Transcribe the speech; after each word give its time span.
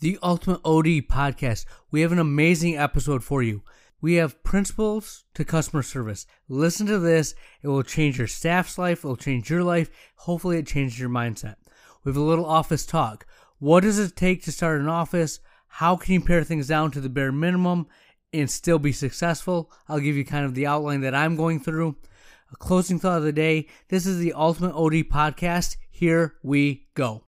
the 0.00 0.18
Ultimate 0.22 0.60
OD 0.64 1.08
podcast. 1.08 1.64
We 1.90 2.02
have 2.02 2.12
an 2.12 2.18
amazing 2.18 2.76
episode 2.76 3.24
for 3.24 3.42
you. 3.42 3.62
We 4.00 4.14
have 4.14 4.44
principles 4.44 5.24
to 5.34 5.44
customer 5.44 5.82
service. 5.82 6.26
Listen 6.48 6.86
to 6.86 6.98
this. 6.98 7.34
It 7.62 7.68
will 7.68 7.82
change 7.82 8.18
your 8.18 8.28
staff's 8.28 8.78
life. 8.78 9.02
It 9.02 9.08
will 9.08 9.16
change 9.16 9.50
your 9.50 9.64
life. 9.64 9.90
Hopefully, 10.16 10.58
it 10.58 10.66
changes 10.66 11.00
your 11.00 11.10
mindset. 11.10 11.56
We 12.04 12.10
have 12.10 12.16
a 12.16 12.20
little 12.20 12.46
office 12.46 12.86
talk. 12.86 13.26
What 13.58 13.80
does 13.80 13.98
it 13.98 14.14
take 14.14 14.44
to 14.44 14.52
start 14.52 14.80
an 14.80 14.88
office? 14.88 15.40
How 15.66 15.96
can 15.96 16.14
you 16.14 16.20
pare 16.20 16.44
things 16.44 16.68
down 16.68 16.92
to 16.92 17.00
the 17.00 17.08
bare 17.08 17.32
minimum 17.32 17.88
and 18.32 18.48
still 18.48 18.78
be 18.78 18.92
successful? 18.92 19.72
I'll 19.88 19.98
give 19.98 20.16
you 20.16 20.24
kind 20.24 20.44
of 20.44 20.54
the 20.54 20.66
outline 20.66 21.00
that 21.00 21.14
I'm 21.14 21.34
going 21.34 21.58
through. 21.58 21.96
A 22.52 22.56
closing 22.56 23.00
thought 23.00 23.18
of 23.18 23.24
the 23.24 23.32
day. 23.32 23.66
This 23.88 24.06
is 24.06 24.18
the 24.18 24.32
Ultimate 24.32 24.74
OD 24.74 25.08
podcast. 25.10 25.76
Here 25.90 26.36
we 26.42 26.86
go. 26.94 27.24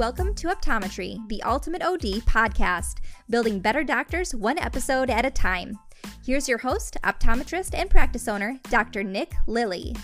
Welcome 0.00 0.34
to 0.36 0.48
Optometry, 0.48 1.28
the 1.28 1.42
Ultimate 1.42 1.82
OD 1.82 2.24
podcast, 2.24 3.00
building 3.28 3.60
better 3.60 3.84
doctors 3.84 4.34
one 4.34 4.56
episode 4.56 5.10
at 5.10 5.26
a 5.26 5.30
time. 5.30 5.78
Here's 6.24 6.48
your 6.48 6.56
host, 6.56 6.96
optometrist, 7.04 7.78
and 7.78 7.90
practice 7.90 8.26
owner, 8.26 8.58
Dr. 8.70 9.04
Nick 9.04 9.34
Lilly. 9.46 9.94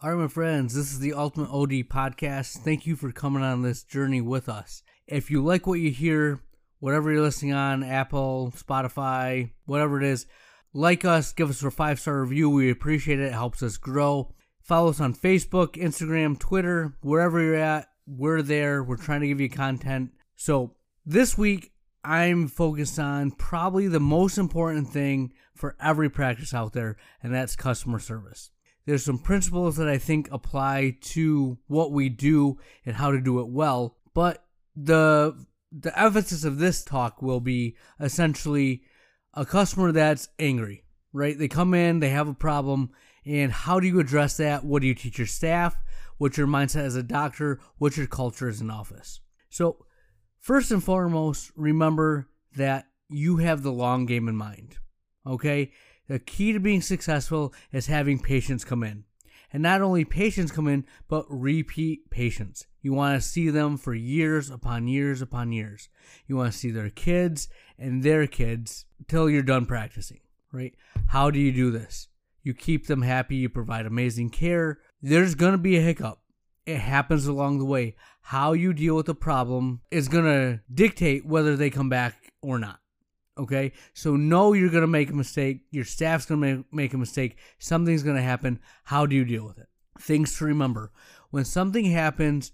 All 0.00 0.10
right, 0.10 0.14
my 0.14 0.28
friends, 0.28 0.76
this 0.76 0.92
is 0.92 1.00
the 1.00 1.14
Ultimate 1.14 1.50
OD 1.50 1.88
podcast. 1.88 2.58
Thank 2.58 2.86
you 2.86 2.94
for 2.94 3.10
coming 3.10 3.42
on 3.42 3.62
this 3.62 3.82
journey 3.82 4.20
with 4.20 4.48
us. 4.48 4.84
If 5.08 5.32
you 5.32 5.42
like 5.42 5.66
what 5.66 5.80
you 5.80 5.90
hear, 5.90 6.38
whatever 6.78 7.10
you're 7.10 7.22
listening 7.22 7.54
on, 7.54 7.82
Apple, 7.82 8.52
Spotify, 8.56 9.50
whatever 9.64 10.00
it 10.00 10.06
is, 10.06 10.26
like 10.72 11.04
us, 11.04 11.32
give 11.32 11.50
us 11.50 11.64
a 11.64 11.70
five 11.72 11.98
star 11.98 12.20
review. 12.20 12.48
We 12.48 12.70
appreciate 12.70 13.18
it. 13.18 13.24
It 13.24 13.32
helps 13.32 13.60
us 13.60 13.76
grow. 13.76 14.32
Follow 14.64 14.88
us 14.88 15.00
on 15.00 15.14
Facebook, 15.14 15.74
Instagram, 15.74 16.38
Twitter, 16.38 16.96
wherever 17.02 17.38
you're 17.38 17.54
at. 17.54 17.86
We're 18.06 18.40
there. 18.40 18.82
We're 18.82 18.96
trying 18.96 19.20
to 19.20 19.28
give 19.28 19.40
you 19.40 19.50
content. 19.50 20.12
So 20.36 20.74
this 21.04 21.36
week, 21.36 21.72
I'm 22.02 22.48
focused 22.48 22.98
on 22.98 23.32
probably 23.32 23.88
the 23.88 24.00
most 24.00 24.38
important 24.38 24.88
thing 24.88 25.34
for 25.54 25.76
every 25.78 26.08
practice 26.08 26.54
out 26.54 26.72
there, 26.72 26.96
and 27.22 27.32
that's 27.32 27.56
customer 27.56 27.98
service. 27.98 28.50
There's 28.86 29.04
some 29.04 29.18
principles 29.18 29.76
that 29.76 29.88
I 29.88 29.98
think 29.98 30.30
apply 30.32 30.96
to 31.00 31.58
what 31.66 31.92
we 31.92 32.08
do 32.08 32.58
and 32.86 32.96
how 32.96 33.10
to 33.10 33.20
do 33.20 33.40
it 33.40 33.48
well, 33.48 33.98
but 34.14 34.46
the 34.74 35.46
the 35.72 35.98
emphasis 35.98 36.44
of 36.44 36.58
this 36.58 36.84
talk 36.84 37.20
will 37.20 37.40
be 37.40 37.76
essentially 38.00 38.82
a 39.34 39.44
customer 39.44 39.92
that's 39.92 40.28
angry, 40.38 40.84
right? 41.12 41.38
They 41.38 41.48
come 41.48 41.74
in, 41.74 42.00
they 42.00 42.10
have 42.10 42.28
a 42.28 42.34
problem, 42.34 42.90
and 43.26 43.52
how 43.52 43.80
do 43.80 43.86
you 43.86 44.00
address 44.00 44.36
that? 44.36 44.64
What 44.64 44.82
do 44.82 44.88
you 44.88 44.94
teach 44.94 45.18
your 45.18 45.26
staff? 45.26 45.76
What's 46.18 46.36
your 46.36 46.46
mindset 46.46 46.84
as 46.84 46.96
a 46.96 47.02
doctor? 47.02 47.60
What's 47.78 47.96
your 47.96 48.06
culture 48.06 48.48
as 48.48 48.60
an 48.60 48.70
office? 48.70 49.20
So, 49.48 49.84
first 50.40 50.70
and 50.70 50.82
foremost, 50.82 51.50
remember 51.56 52.28
that 52.56 52.86
you 53.08 53.38
have 53.38 53.62
the 53.62 53.72
long 53.72 54.06
game 54.06 54.28
in 54.28 54.36
mind. 54.36 54.78
Okay? 55.26 55.72
The 56.08 56.18
key 56.18 56.52
to 56.52 56.60
being 56.60 56.82
successful 56.82 57.54
is 57.72 57.86
having 57.86 58.18
patients 58.18 58.64
come 58.64 58.82
in. 58.82 59.04
And 59.52 59.62
not 59.62 59.82
only 59.82 60.04
patients 60.04 60.50
come 60.50 60.66
in, 60.66 60.84
but 61.08 61.24
repeat 61.28 62.10
patients. 62.10 62.66
You 62.82 62.92
want 62.92 63.20
to 63.20 63.26
see 63.26 63.50
them 63.50 63.76
for 63.76 63.94
years 63.94 64.50
upon 64.50 64.88
years 64.88 65.22
upon 65.22 65.52
years. 65.52 65.88
You 66.26 66.36
want 66.36 66.52
to 66.52 66.58
see 66.58 66.70
their 66.70 66.90
kids 66.90 67.48
and 67.78 68.02
their 68.02 68.26
kids 68.26 68.84
till 69.06 69.30
you're 69.30 69.42
done 69.42 69.64
practicing, 69.64 70.20
right? 70.52 70.74
How 71.06 71.30
do 71.30 71.38
you 71.38 71.52
do 71.52 71.70
this? 71.70 72.08
You 72.44 72.54
keep 72.54 72.86
them 72.86 73.02
happy, 73.02 73.36
you 73.36 73.48
provide 73.48 73.86
amazing 73.86 74.30
care. 74.30 74.78
There's 75.02 75.34
going 75.34 75.52
to 75.52 75.58
be 75.58 75.76
a 75.76 75.80
hiccup. 75.80 76.20
It 76.66 76.78
happens 76.78 77.26
along 77.26 77.58
the 77.58 77.64
way. 77.64 77.96
How 78.20 78.52
you 78.52 78.72
deal 78.72 78.96
with 78.96 79.06
the 79.06 79.14
problem 79.14 79.80
is 79.90 80.08
going 80.08 80.24
to 80.24 80.60
dictate 80.72 81.26
whether 81.26 81.56
they 81.56 81.70
come 81.70 81.88
back 81.88 82.32
or 82.42 82.58
not. 82.58 82.80
Okay? 83.36 83.72
So 83.94 84.16
know 84.16 84.52
you're 84.52 84.70
going 84.70 84.82
to 84.82 84.86
make 84.86 85.10
a 85.10 85.14
mistake. 85.14 85.62
Your 85.70 85.84
staff's 85.84 86.26
going 86.26 86.40
to 86.42 86.64
make 86.70 86.94
a 86.94 86.98
mistake. 86.98 87.38
Something's 87.58 88.02
going 88.02 88.16
to 88.16 88.22
happen. 88.22 88.60
How 88.84 89.06
do 89.06 89.16
you 89.16 89.24
deal 89.24 89.44
with 89.44 89.58
it? 89.58 89.68
Things 89.98 90.36
to 90.38 90.44
remember. 90.44 90.92
When 91.30 91.44
something 91.44 91.86
happens, 91.86 92.52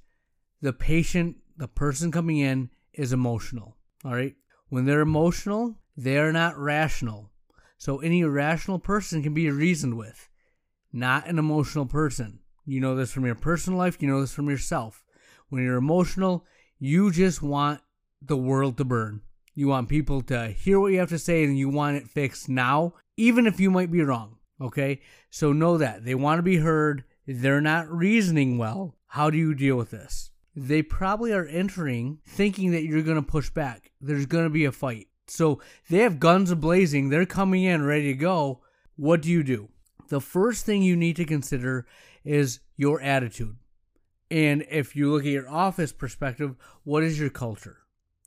the 0.60 0.72
patient, 0.72 1.36
the 1.56 1.68
person 1.68 2.10
coming 2.10 2.38
in, 2.38 2.70
is 2.92 3.12
emotional. 3.12 3.76
All 4.04 4.14
right? 4.14 4.36
When 4.68 4.86
they're 4.86 5.00
emotional, 5.00 5.78
they're 5.96 6.32
not 6.32 6.58
rational. 6.58 7.29
So 7.80 7.96
any 8.00 8.22
rational 8.24 8.78
person 8.78 9.22
can 9.22 9.32
be 9.32 9.50
reasoned 9.50 9.96
with, 9.96 10.28
not 10.92 11.26
an 11.26 11.38
emotional 11.38 11.86
person. 11.86 12.40
You 12.66 12.78
know 12.78 12.94
this 12.94 13.10
from 13.10 13.24
your 13.24 13.34
personal 13.34 13.78
life, 13.78 13.96
you 14.02 14.06
know 14.06 14.20
this 14.20 14.34
from 14.34 14.50
yourself. 14.50 15.02
When 15.48 15.62
you're 15.62 15.78
emotional, 15.78 16.44
you 16.78 17.10
just 17.10 17.40
want 17.40 17.80
the 18.20 18.36
world 18.36 18.76
to 18.76 18.84
burn. 18.84 19.22
You 19.54 19.68
want 19.68 19.88
people 19.88 20.20
to 20.24 20.48
hear 20.48 20.78
what 20.78 20.92
you 20.92 20.98
have 20.98 21.08
to 21.08 21.18
say 21.18 21.42
and 21.42 21.58
you 21.58 21.70
want 21.70 21.96
it 21.96 22.06
fixed 22.06 22.50
now, 22.50 22.92
even 23.16 23.46
if 23.46 23.58
you 23.58 23.70
might 23.70 23.90
be 23.90 24.02
wrong. 24.02 24.36
Okay? 24.60 25.00
So 25.30 25.54
know 25.54 25.78
that. 25.78 26.04
They 26.04 26.14
want 26.14 26.38
to 26.38 26.42
be 26.42 26.58
heard. 26.58 27.04
They're 27.26 27.62
not 27.62 27.90
reasoning 27.90 28.58
well. 28.58 28.94
How 29.06 29.30
do 29.30 29.38
you 29.38 29.54
deal 29.54 29.76
with 29.76 29.90
this? 29.90 30.30
They 30.54 30.82
probably 30.82 31.32
are 31.32 31.46
entering 31.46 32.18
thinking 32.26 32.72
that 32.72 32.84
you're 32.84 33.02
going 33.02 33.16
to 33.16 33.22
push 33.22 33.48
back. 33.48 33.90
There's 34.02 34.26
going 34.26 34.44
to 34.44 34.50
be 34.50 34.66
a 34.66 34.72
fight. 34.72 35.06
So 35.30 35.60
they 35.88 35.98
have 35.98 36.20
guns 36.20 36.52
blazing. 36.54 37.08
They're 37.08 37.26
coming 37.26 37.64
in 37.64 37.84
ready 37.84 38.12
to 38.12 38.18
go. 38.18 38.60
What 38.96 39.22
do 39.22 39.30
you 39.30 39.42
do? 39.42 39.68
The 40.08 40.20
first 40.20 40.66
thing 40.66 40.82
you 40.82 40.96
need 40.96 41.16
to 41.16 41.24
consider 41.24 41.86
is 42.24 42.60
your 42.76 43.00
attitude. 43.00 43.56
And 44.30 44.64
if 44.70 44.94
you 44.94 45.10
look 45.10 45.22
at 45.22 45.30
your 45.30 45.48
office 45.48 45.92
perspective, 45.92 46.56
what 46.84 47.02
is 47.02 47.18
your 47.18 47.30
culture? 47.30 47.78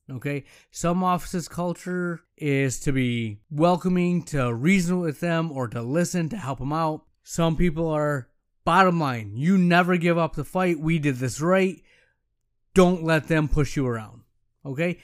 Okay. 0.09 0.45
Some 0.71 1.03
offices' 1.03 1.47
culture 1.47 2.21
is 2.37 2.79
to 2.81 2.91
be 2.91 3.39
welcoming, 3.49 4.23
to 4.23 4.53
reason 4.53 4.99
with 4.99 5.19
them, 5.19 5.51
or 5.51 5.67
to 5.69 5.81
listen, 5.81 6.29
to 6.29 6.37
help 6.37 6.59
them 6.59 6.73
out. 6.73 7.03
Some 7.23 7.55
people 7.55 7.87
are 7.89 8.27
bottom 8.65 8.99
line, 8.99 9.31
you 9.35 9.57
never 9.57 9.97
give 9.97 10.17
up 10.17 10.35
the 10.35 10.43
fight. 10.43 10.79
We 10.79 10.99
did 10.99 11.17
this 11.17 11.41
right. 11.41 11.81
Don't 12.73 13.03
let 13.03 13.27
them 13.27 13.47
push 13.47 13.75
you 13.75 13.85
around. 13.85 14.21
Okay. 14.65 14.99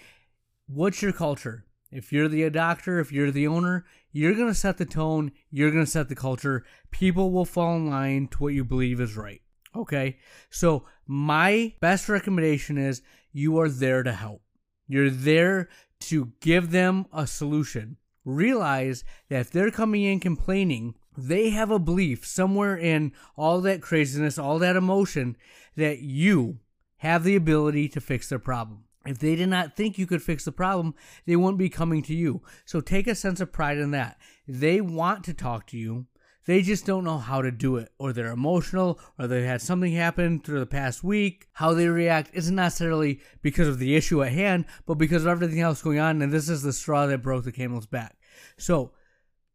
What's 0.68 1.02
your 1.02 1.12
culture? 1.14 1.66
If 1.92 2.14
you're 2.14 2.28
the 2.28 2.50
doctor, 2.50 3.00
if 3.00 3.12
you're 3.12 3.32
the 3.32 3.48
owner, 3.48 3.86
you're 4.12 4.36
going 4.36 4.48
to 4.48 4.56
set 4.56 4.78
the 4.78 4.86
tone, 4.86 5.32
you're 5.50 5.72
going 5.72 5.86
to 5.86 5.90
set 5.90 6.10
the 6.10 6.16
culture. 6.16 6.64
People 6.92 7.32
will 7.32 7.46
fall 7.46 7.76
in 7.76 7.90
line 7.90 8.28
to 8.28 8.38
what 8.38 8.54
you 8.54 8.64
believe 8.64 9.00
is 9.02 9.18
right. 9.18 9.42
Okay? 9.76 10.18
So, 10.50 10.86
my 11.08 11.74
best 11.80 12.10
recommendation 12.10 12.78
is 12.78 13.02
you 13.32 13.60
are 13.60 13.70
there 13.70 14.04
to 14.04 14.14
help. 14.14 14.42
You're 14.88 15.10
there 15.10 15.70
to 16.02 16.32
give 16.40 16.72
them 16.72 17.06
a 17.12 17.28
solution. 17.28 17.98
Realize 18.26 19.04
that 19.30 19.42
if 19.42 19.52
they're 19.52 19.72
coming 19.72 20.04
in 20.04 20.20
complaining, 20.20 20.96
they 21.18 21.50
have 21.50 21.72
a 21.72 21.80
belief 21.80 22.26
somewhere 22.26 22.78
in 22.78 23.14
all 23.36 23.62
that 23.62 23.82
craziness, 23.82 24.38
all 24.38 24.60
that 24.60 24.76
emotion, 24.76 25.36
that 25.76 26.00
you 26.00 26.60
have 26.98 27.24
the 27.24 27.36
ability 27.36 27.90
to 27.90 28.02
fix 28.02 28.30
their 28.30 28.40
problem. 28.40 28.84
If 29.06 29.20
they 29.20 29.36
did 29.36 29.50
not 29.50 29.76
think 29.76 29.98
you 29.98 30.06
could 30.06 30.22
fix 30.22 30.44
the 30.44 30.52
problem, 30.52 30.94
they 31.26 31.36
wouldn't 31.36 31.58
be 31.58 31.70
coming 31.70 32.02
to 32.04 32.14
you. 32.14 32.42
So 32.66 32.82
take 32.82 33.08
a 33.08 33.16
sense 33.16 33.40
of 33.40 33.52
pride 33.52 33.78
in 33.78 33.92
that. 33.92 34.20
They 34.48 34.82
want 34.82 35.24
to 35.26 35.34
talk 35.34 35.68
to 35.68 35.78
you. 35.78 36.08
They 36.46 36.62
just 36.62 36.86
don't 36.86 37.04
know 37.04 37.20
how 37.20 37.42
to 37.42 37.52
do 37.52 37.78
it, 37.78 37.90
or 38.00 38.12
they're 38.12 38.32
emotional, 38.32 39.00
or 39.18 39.28
they 39.28 39.44
had 39.44 39.62
something 39.62 39.94
happen 39.94 40.40
through 40.40 40.60
the 40.60 40.66
past 40.66 41.04
week. 41.04 41.48
How 41.54 41.74
they 41.74 41.88
react 41.88 42.32
isn't 42.34 42.56
necessarily 42.56 43.22
because 43.42 43.68
of 43.68 43.78
the 43.78 43.96
issue 43.96 44.24
at 44.24 44.32
hand, 44.32 44.66
but 44.86 44.96
because 44.96 45.24
of 45.24 45.30
everything 45.30 45.62
else 45.62 45.82
going 45.82 46.00
on, 46.00 46.22
and 46.22 46.34
this 46.34 46.50
is 46.50 46.64
the 46.64 46.74
straw 46.74 47.06
that 47.06 47.22
broke 47.22 47.44
the 47.44 47.52
camel's 47.52 47.86
back. 47.86 48.18
So 48.58 48.94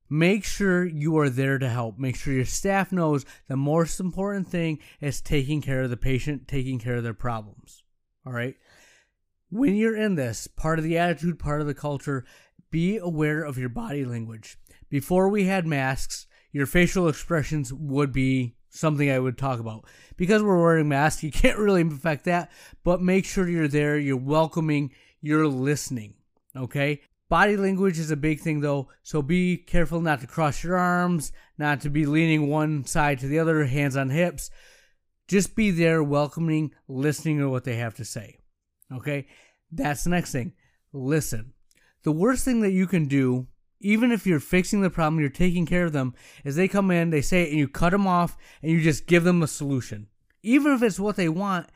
make 0.08 0.44
sure 0.44 0.86
you 0.86 1.18
are 1.18 1.30
there 1.30 1.58
to 1.58 1.68
help. 1.68 1.98
Make 1.98 2.16
sure 2.16 2.32
your 2.32 2.44
staff 2.44 2.92
knows 2.92 3.26
the 3.48 3.56
most 3.56 3.98
important 3.98 4.46
thing 4.46 4.78
is 5.00 5.20
taking 5.20 5.60
care 5.60 5.82
of 5.82 5.90
the 5.90 5.96
patient, 5.96 6.46
taking 6.46 6.78
care 6.78 6.96
of 6.96 7.02
their 7.02 7.12
problems. 7.12 7.82
All 8.24 8.32
right 8.32 8.56
when 9.50 9.76
you're 9.76 9.96
in 9.96 10.14
this, 10.14 10.46
part 10.46 10.78
of 10.78 10.84
the 10.84 10.98
attitude, 10.98 11.38
part 11.38 11.60
of 11.60 11.66
the 11.66 11.74
culture, 11.74 12.24
be 12.70 12.96
aware 12.96 13.42
of 13.42 13.58
your 13.58 13.68
body 13.68 14.04
language. 14.04 14.58
Before 14.88 15.28
we 15.28 15.44
had 15.44 15.66
masks, 15.66 16.26
your 16.52 16.66
facial 16.66 17.08
expressions 17.08 17.72
would 17.72 18.12
be 18.12 18.56
something 18.68 19.10
I 19.10 19.18
would 19.18 19.38
talk 19.38 19.60
about. 19.60 19.84
Because 20.16 20.42
we're 20.42 20.60
wearing 20.60 20.88
masks, 20.88 21.22
you 21.22 21.30
can't 21.32 21.58
really 21.58 21.82
affect 21.82 22.24
that, 22.24 22.50
but 22.82 23.00
make 23.00 23.24
sure 23.24 23.48
you're 23.48 23.68
there, 23.68 23.98
you're 23.98 24.16
welcoming, 24.16 24.92
you're 25.20 25.48
listening. 25.48 26.14
Okay? 26.56 27.00
Body 27.28 27.56
language 27.56 27.98
is 27.98 28.10
a 28.10 28.16
big 28.16 28.40
thing 28.40 28.60
though, 28.60 28.88
so 29.02 29.22
be 29.22 29.56
careful 29.56 30.00
not 30.00 30.20
to 30.20 30.26
cross 30.26 30.62
your 30.62 30.76
arms, 30.76 31.32
not 31.58 31.80
to 31.80 31.90
be 31.90 32.06
leaning 32.06 32.48
one 32.48 32.84
side 32.84 33.18
to 33.20 33.26
the 33.26 33.38
other, 33.38 33.64
hands 33.64 33.96
on 33.96 34.10
hips. 34.10 34.50
Just 35.26 35.56
be 35.56 35.70
there, 35.70 36.02
welcoming, 36.02 36.74
listening 36.86 37.38
to 37.38 37.48
what 37.48 37.64
they 37.64 37.76
have 37.76 37.94
to 37.94 38.04
say. 38.04 38.38
Okay? 38.96 39.26
That's 39.70 40.04
the 40.04 40.10
next 40.10 40.32
thing. 40.32 40.52
Listen. 40.92 41.52
The 42.02 42.12
worst 42.12 42.44
thing 42.44 42.60
that 42.60 42.72
you 42.72 42.86
can 42.86 43.06
do 43.06 43.48
even 43.84 44.10
if 44.10 44.26
you're 44.26 44.40
fixing 44.40 44.80
the 44.80 44.90
problem, 44.90 45.20
you're 45.20 45.28
taking 45.28 45.66
care 45.66 45.84
of 45.84 45.92
them, 45.92 46.14
as 46.44 46.56
they 46.56 46.66
come 46.66 46.90
in, 46.90 47.10
they 47.10 47.20
say 47.20 47.42
it, 47.42 47.50
and 47.50 47.58
you 47.58 47.68
cut 47.68 47.90
them 47.90 48.06
off 48.06 48.36
and 48.62 48.72
you 48.72 48.80
just 48.80 49.06
give 49.06 49.24
them 49.24 49.42
a 49.42 49.46
solution. 49.46 50.08
Even 50.42 50.72
if 50.72 50.82
it's 50.82 50.98
what 50.98 51.16
they 51.16 51.28
want, 51.28 51.68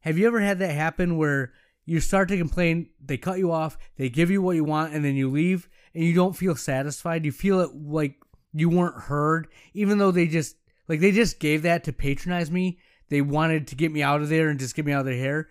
have 0.00 0.16
you 0.16 0.26
ever 0.28 0.40
had 0.40 0.60
that 0.60 0.70
happen 0.70 1.16
where 1.16 1.52
you 1.84 1.98
start 1.98 2.28
to 2.28 2.38
complain, 2.38 2.90
they 3.04 3.16
cut 3.16 3.38
you 3.38 3.50
off, 3.50 3.76
they 3.96 4.08
give 4.08 4.30
you 4.30 4.40
what 4.40 4.54
you 4.54 4.62
want, 4.62 4.94
and 4.94 5.04
then 5.04 5.16
you 5.16 5.28
leave 5.28 5.68
and 5.94 6.04
you 6.04 6.14
don't 6.14 6.36
feel 6.36 6.54
satisfied? 6.54 7.24
You 7.24 7.32
feel 7.32 7.60
it 7.60 7.70
like 7.74 8.14
you 8.52 8.68
weren't 8.68 9.02
heard, 9.02 9.48
even 9.74 9.98
though 9.98 10.12
they 10.12 10.28
just, 10.28 10.56
like, 10.86 11.00
they 11.00 11.10
just 11.10 11.40
gave 11.40 11.62
that 11.62 11.82
to 11.84 11.92
patronize 11.92 12.52
me. 12.52 12.78
They 13.08 13.20
wanted 13.20 13.66
to 13.68 13.74
get 13.74 13.90
me 13.90 14.02
out 14.02 14.20
of 14.22 14.28
there 14.28 14.48
and 14.48 14.60
just 14.60 14.76
get 14.76 14.86
me 14.86 14.92
out 14.92 15.00
of 15.00 15.06
their 15.06 15.16
hair. 15.16 15.48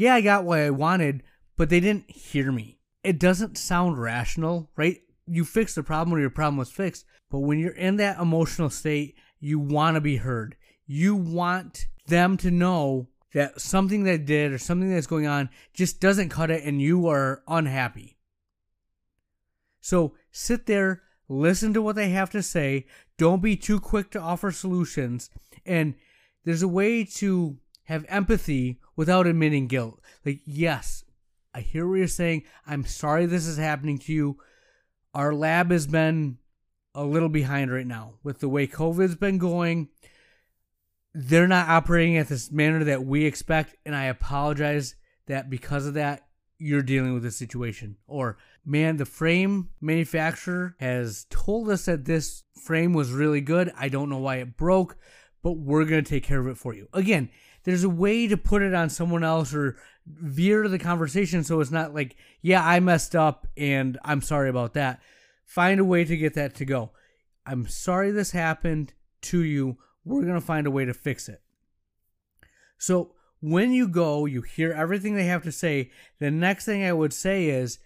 Yeah, 0.00 0.14
I 0.14 0.22
got 0.22 0.46
what 0.46 0.60
I 0.60 0.70
wanted, 0.70 1.22
but 1.58 1.68
they 1.68 1.78
didn't 1.78 2.10
hear 2.10 2.50
me. 2.50 2.78
It 3.04 3.20
doesn't 3.20 3.58
sound 3.58 4.00
rational, 4.00 4.70
right? 4.74 5.02
You 5.26 5.44
fix 5.44 5.74
the 5.74 5.82
problem 5.82 6.12
when 6.12 6.22
your 6.22 6.30
problem 6.30 6.56
was 6.56 6.70
fixed, 6.70 7.04
but 7.30 7.40
when 7.40 7.58
you're 7.58 7.72
in 7.72 7.96
that 7.96 8.18
emotional 8.18 8.70
state, 8.70 9.14
you 9.40 9.58
want 9.58 9.96
to 9.96 10.00
be 10.00 10.16
heard. 10.16 10.56
You 10.86 11.16
want 11.16 11.86
them 12.06 12.38
to 12.38 12.50
know 12.50 13.08
that 13.34 13.60
something 13.60 14.04
they 14.04 14.16
did 14.16 14.52
or 14.52 14.56
something 14.56 14.90
that's 14.90 15.06
going 15.06 15.26
on 15.26 15.50
just 15.74 16.00
doesn't 16.00 16.30
cut 16.30 16.50
it 16.50 16.64
and 16.64 16.80
you 16.80 17.06
are 17.06 17.42
unhappy. 17.46 18.16
So 19.82 20.14
sit 20.32 20.64
there, 20.64 21.02
listen 21.28 21.74
to 21.74 21.82
what 21.82 21.96
they 21.96 22.08
have 22.08 22.30
to 22.30 22.42
say. 22.42 22.86
Don't 23.18 23.42
be 23.42 23.54
too 23.54 23.78
quick 23.78 24.10
to 24.12 24.18
offer 24.18 24.50
solutions. 24.50 25.28
And 25.66 25.92
there's 26.46 26.62
a 26.62 26.68
way 26.68 27.04
to 27.04 27.58
have 27.90 28.04
empathy 28.08 28.80
without 28.96 29.26
admitting 29.26 29.66
guilt. 29.66 30.00
Like, 30.24 30.40
yes, 30.44 31.04
I 31.52 31.60
hear 31.60 31.86
what 31.86 31.96
you're 31.96 32.06
saying. 32.08 32.44
I'm 32.66 32.84
sorry 32.84 33.26
this 33.26 33.46
is 33.46 33.58
happening 33.58 33.98
to 33.98 34.12
you. 34.12 34.38
Our 35.14 35.34
lab 35.34 35.70
has 35.70 35.86
been 35.86 36.38
a 36.94 37.04
little 37.04 37.28
behind 37.28 37.72
right 37.72 37.86
now 37.86 38.14
with 38.22 38.40
the 38.40 38.48
way 38.48 38.66
COVID's 38.66 39.16
been 39.16 39.38
going 39.38 39.88
they're 41.14 41.48
not 41.48 41.68
operating 41.68 42.16
at 42.16 42.28
this 42.28 42.50
manner 42.50 42.84
that 42.84 43.04
we 43.04 43.24
expect, 43.24 43.76
and 43.84 43.94
I 43.94 44.04
apologize 44.04 44.94
that 45.26 45.50
because 45.50 45.86
of 45.86 45.94
that, 45.94 46.26
you're 46.58 46.82
dealing 46.82 47.14
with 47.14 47.22
this 47.22 47.36
situation. 47.36 47.96
Or, 48.06 48.36
man, 48.64 48.96
the 48.96 49.06
frame 49.06 49.70
manufacturer 49.80 50.76
has 50.78 51.26
told 51.30 51.70
us 51.70 51.86
that 51.86 52.04
this 52.04 52.44
frame 52.62 52.92
was 52.92 53.12
really 53.12 53.40
good. 53.40 53.72
I 53.76 53.88
don't 53.88 54.10
know 54.10 54.18
why 54.18 54.36
it 54.36 54.56
broke, 54.56 54.96
but 55.42 55.52
we're 55.52 55.84
going 55.84 56.04
to 56.04 56.08
take 56.08 56.24
care 56.24 56.40
of 56.40 56.46
it 56.46 56.58
for 56.58 56.74
you. 56.74 56.88
Again, 56.92 57.30
there's 57.70 57.84
a 57.84 57.88
way 57.88 58.26
to 58.26 58.36
put 58.36 58.62
it 58.62 58.74
on 58.74 58.90
someone 58.90 59.24
else 59.24 59.54
or 59.54 59.76
veer 60.06 60.66
the 60.68 60.78
conversation 60.78 61.44
so 61.44 61.60
it's 61.60 61.70
not 61.70 61.94
like, 61.94 62.16
yeah, 62.42 62.66
I 62.66 62.80
messed 62.80 63.14
up 63.14 63.46
and 63.56 63.98
I'm 64.04 64.22
sorry 64.22 64.48
about 64.48 64.74
that. 64.74 65.00
Find 65.44 65.80
a 65.80 65.84
way 65.84 66.04
to 66.04 66.16
get 66.16 66.34
that 66.34 66.54
to 66.56 66.64
go. 66.64 66.90
I'm 67.46 67.66
sorry 67.66 68.10
this 68.10 68.32
happened 68.32 68.92
to 69.22 69.42
you 69.42 69.78
we're 70.04 70.22
going 70.22 70.34
to 70.34 70.40
find 70.40 70.66
a 70.66 70.70
way 70.70 70.84
to 70.84 70.94
fix 70.94 71.28
it. 71.28 71.42
So 72.78 73.14
when 73.40 73.72
you 73.72 73.88
go, 73.88 74.26
you 74.26 74.42
hear 74.42 74.72
everything 74.72 75.14
they 75.14 75.26
have 75.26 75.44
to 75.44 75.52
say. 75.52 75.90
The 76.18 76.30
next 76.30 76.64
thing 76.64 76.84
I 76.84 76.92
would 76.92 77.12
say 77.12 77.46
is 77.46 77.78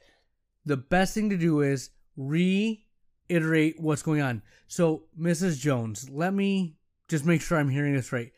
the 0.64 0.76
best 0.76 1.14
thing 1.14 1.30
to 1.30 1.36
do 1.36 1.60
is 1.60 1.90
reiterate 2.16 3.80
what's 3.80 4.02
going 4.02 4.20
on. 4.20 4.42
So, 4.66 5.04
Mrs. 5.18 5.60
Jones, 5.60 6.08
let 6.10 6.32
me 6.32 6.76
just 7.08 7.24
make 7.24 7.42
sure 7.42 7.58
I'm 7.58 7.68
hearing 7.68 7.94
this 7.94 8.12
right. 8.12 8.32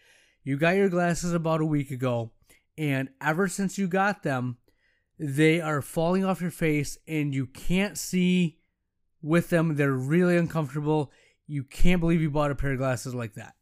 You 0.46 0.56
got 0.56 0.76
your 0.76 0.88
glasses 0.88 1.32
about 1.32 1.60
a 1.60 1.66
week 1.66 1.90
ago, 1.90 2.30
and 2.78 3.08
ever 3.20 3.48
since 3.48 3.78
you 3.78 3.88
got 3.88 4.22
them, 4.22 4.58
they 5.18 5.60
are 5.60 5.82
falling 5.82 6.24
off 6.24 6.40
your 6.40 6.52
face 6.52 6.98
and 7.08 7.34
you 7.34 7.46
can't 7.46 7.98
see 7.98 8.60
with 9.20 9.50
them. 9.50 9.74
They're 9.74 9.90
really 9.90 10.36
uncomfortable. 10.36 11.10
You 11.48 11.64
can't 11.64 11.98
believe 11.98 12.20
you 12.20 12.30
bought 12.30 12.52
a 12.52 12.54
pair 12.54 12.70
of 12.70 12.78
glasses 12.78 13.12
like 13.12 13.34
that. 13.34 13.54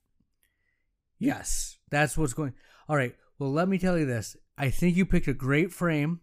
Yes, 1.19 1.79
that's 1.91 2.19
what's 2.19 2.35
going. 2.35 2.53
All 2.87 2.97
right. 2.97 3.15
Well, 3.39 3.51
let 3.51 3.67
me 3.67 3.79
tell 3.79 3.97
you 3.97 4.05
this. 4.05 4.37
I 4.59 4.69
think 4.69 4.95
you 4.95 5.07
picked 5.07 5.27
a 5.27 5.33
great 5.33 5.73
frame. 5.73 6.21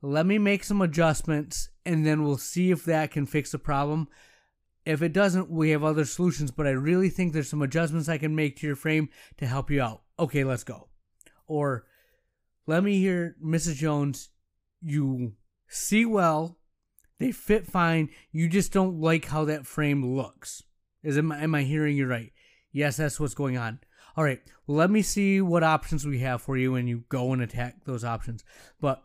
Let 0.00 0.24
me 0.24 0.38
make 0.38 0.64
some 0.64 0.80
adjustments 0.80 1.68
and 1.84 2.06
then 2.06 2.24
we'll 2.24 2.38
see 2.38 2.70
if 2.70 2.86
that 2.86 3.10
can 3.10 3.26
fix 3.26 3.52
the 3.52 3.58
problem. 3.58 4.08
If 4.86 5.02
it 5.02 5.12
doesn't, 5.12 5.50
we 5.50 5.70
have 5.70 5.82
other 5.82 6.04
solutions, 6.04 6.50
but 6.50 6.66
I 6.66 6.70
really 6.70 7.08
think 7.08 7.32
there's 7.32 7.48
some 7.48 7.62
adjustments 7.62 8.08
I 8.08 8.18
can 8.18 8.34
make 8.34 8.56
to 8.56 8.66
your 8.66 8.76
frame 8.76 9.08
to 9.38 9.46
help 9.46 9.70
you 9.70 9.80
out. 9.80 10.02
Okay, 10.18 10.44
let's 10.44 10.64
go. 10.64 10.88
Or 11.46 11.86
let 12.66 12.84
me 12.84 12.98
hear 12.98 13.36
Mrs. 13.42 13.76
Jones, 13.76 14.30
you 14.82 15.32
see 15.68 16.04
well, 16.04 16.58
they 17.18 17.32
fit 17.32 17.66
fine, 17.66 18.10
you 18.30 18.48
just 18.48 18.72
don't 18.72 19.00
like 19.00 19.26
how 19.26 19.44
that 19.46 19.66
frame 19.66 20.14
looks. 20.14 20.62
Is 21.02 21.16
it, 21.16 21.24
am 21.24 21.54
I 21.54 21.62
hearing 21.62 21.96
you 21.96 22.06
right? 22.06 22.32
Yes, 22.72 22.96
that's 22.96 23.18
what's 23.20 23.34
going 23.34 23.56
on 23.56 23.80
all 24.16 24.24
right, 24.24 24.40
let 24.66 24.90
me 24.90 25.02
see 25.02 25.40
what 25.40 25.64
options 25.64 26.06
we 26.06 26.20
have 26.20 26.40
for 26.40 26.56
you, 26.56 26.74
and 26.76 26.88
you 26.88 27.04
go 27.08 27.32
and 27.32 27.42
attack 27.42 27.84
those 27.84 28.04
options. 28.04 28.44
But 28.80 29.02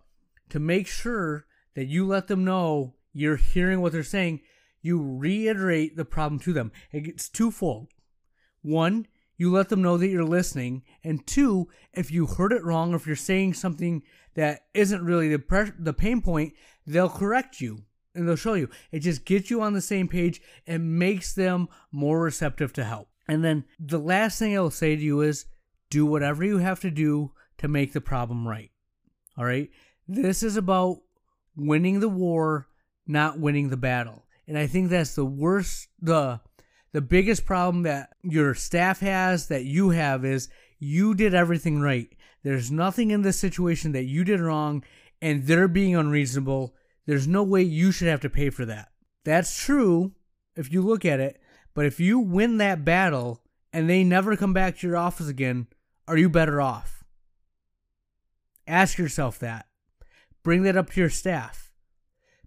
to 0.49 0.59
make 0.59 0.87
sure 0.87 1.45
that 1.75 1.87
you 1.87 2.05
let 2.05 2.27
them 2.27 2.45
know 2.45 2.95
you're 3.11 3.37
hearing 3.37 3.81
what 3.81 3.91
they're 3.91 4.03
saying, 4.03 4.41
you 4.81 5.01
reiterate 5.01 5.95
the 5.95 6.05
problem 6.05 6.39
to 6.41 6.53
them. 6.53 6.71
It's 6.91 7.29
twofold. 7.29 7.87
One, 8.61 9.07
you 9.37 9.51
let 9.51 9.69
them 9.69 9.81
know 9.81 9.97
that 9.97 10.09
you're 10.09 10.23
listening, 10.23 10.83
and 11.03 11.25
two, 11.25 11.69
if 11.93 12.11
you 12.11 12.25
heard 12.25 12.51
it 12.51 12.63
wrong 12.63 12.93
or 12.93 12.97
if 12.97 13.07
you're 13.07 13.15
saying 13.15 13.53
something 13.53 14.03
that 14.35 14.61
isn't 14.73 15.03
really 15.03 15.29
the 15.29 15.73
the 15.79 15.93
pain 15.93 16.21
point, 16.21 16.53
they'll 16.85 17.09
correct 17.09 17.61
you 17.61 17.83
and 18.13 18.27
they'll 18.27 18.35
show 18.35 18.53
you. 18.53 18.69
It 18.91 18.99
just 18.99 19.25
gets 19.25 19.49
you 19.49 19.61
on 19.61 19.73
the 19.73 19.81
same 19.81 20.07
page 20.07 20.41
and 20.67 20.99
makes 20.99 21.33
them 21.33 21.69
more 21.91 22.21
receptive 22.21 22.73
to 22.73 22.83
help. 22.83 23.09
And 23.27 23.43
then 23.43 23.65
the 23.79 23.99
last 23.99 24.39
thing 24.39 24.57
I 24.57 24.59
will 24.59 24.71
say 24.71 24.95
to 24.95 25.01
you 25.01 25.21
is 25.21 25.45
do 25.89 26.05
whatever 26.05 26.43
you 26.43 26.57
have 26.57 26.79
to 26.81 26.91
do 26.91 27.31
to 27.59 27.67
make 27.67 27.93
the 27.93 28.01
problem 28.01 28.47
right. 28.47 28.71
All 29.37 29.45
right? 29.45 29.69
This 30.07 30.43
is 30.43 30.57
about 30.57 30.97
winning 31.55 31.99
the 31.99 32.09
war, 32.09 32.67
not 33.07 33.39
winning 33.39 33.69
the 33.69 33.77
battle. 33.77 34.25
And 34.49 34.57
I 34.57 34.65
think 34.65 34.89
that's 34.89 35.13
the 35.13 35.23
worst 35.25 35.89
the 36.01 36.41
the 36.91 37.01
biggest 37.01 37.45
problem 37.45 37.83
that 37.83 38.09
your 38.23 38.55
staff 38.55 38.99
has 38.99 39.47
that 39.47 39.63
you 39.63 39.91
have 39.91 40.25
is 40.25 40.49
you 40.79 41.13
did 41.13 41.35
everything 41.35 41.79
right. 41.81 42.11
There's 42.41 42.71
nothing 42.71 43.11
in 43.11 43.21
this 43.21 43.37
situation 43.37 43.91
that 43.91 44.05
you 44.05 44.23
did 44.23 44.39
wrong 44.39 44.83
and 45.21 45.45
they're 45.45 45.67
being 45.67 45.95
unreasonable. 45.95 46.73
There's 47.05 47.27
no 47.27 47.43
way 47.43 47.61
you 47.61 47.91
should 47.91 48.07
have 48.07 48.21
to 48.21 48.29
pay 48.29 48.49
for 48.49 48.65
that. 48.65 48.89
That's 49.23 49.63
true 49.63 50.13
if 50.55 50.73
you 50.73 50.81
look 50.81 51.05
at 51.05 51.19
it, 51.19 51.39
but 51.75 51.85
if 51.85 51.99
you 51.99 52.17
win 52.17 52.57
that 52.57 52.83
battle 52.83 53.43
and 53.71 53.87
they 53.87 54.03
never 54.03 54.35
come 54.35 54.53
back 54.53 54.79
to 54.79 54.87
your 54.87 54.97
office 54.97 55.27
again, 55.27 55.67
are 56.07 56.17
you 56.17 56.27
better 56.27 56.59
off? 56.59 57.03
Ask 58.65 58.97
yourself 58.97 59.37
that. 59.39 59.67
Bring 60.41 60.63
that 60.63 60.75
up 60.75 60.89
to 60.89 60.99
your 60.99 61.11
staff. 61.11 61.68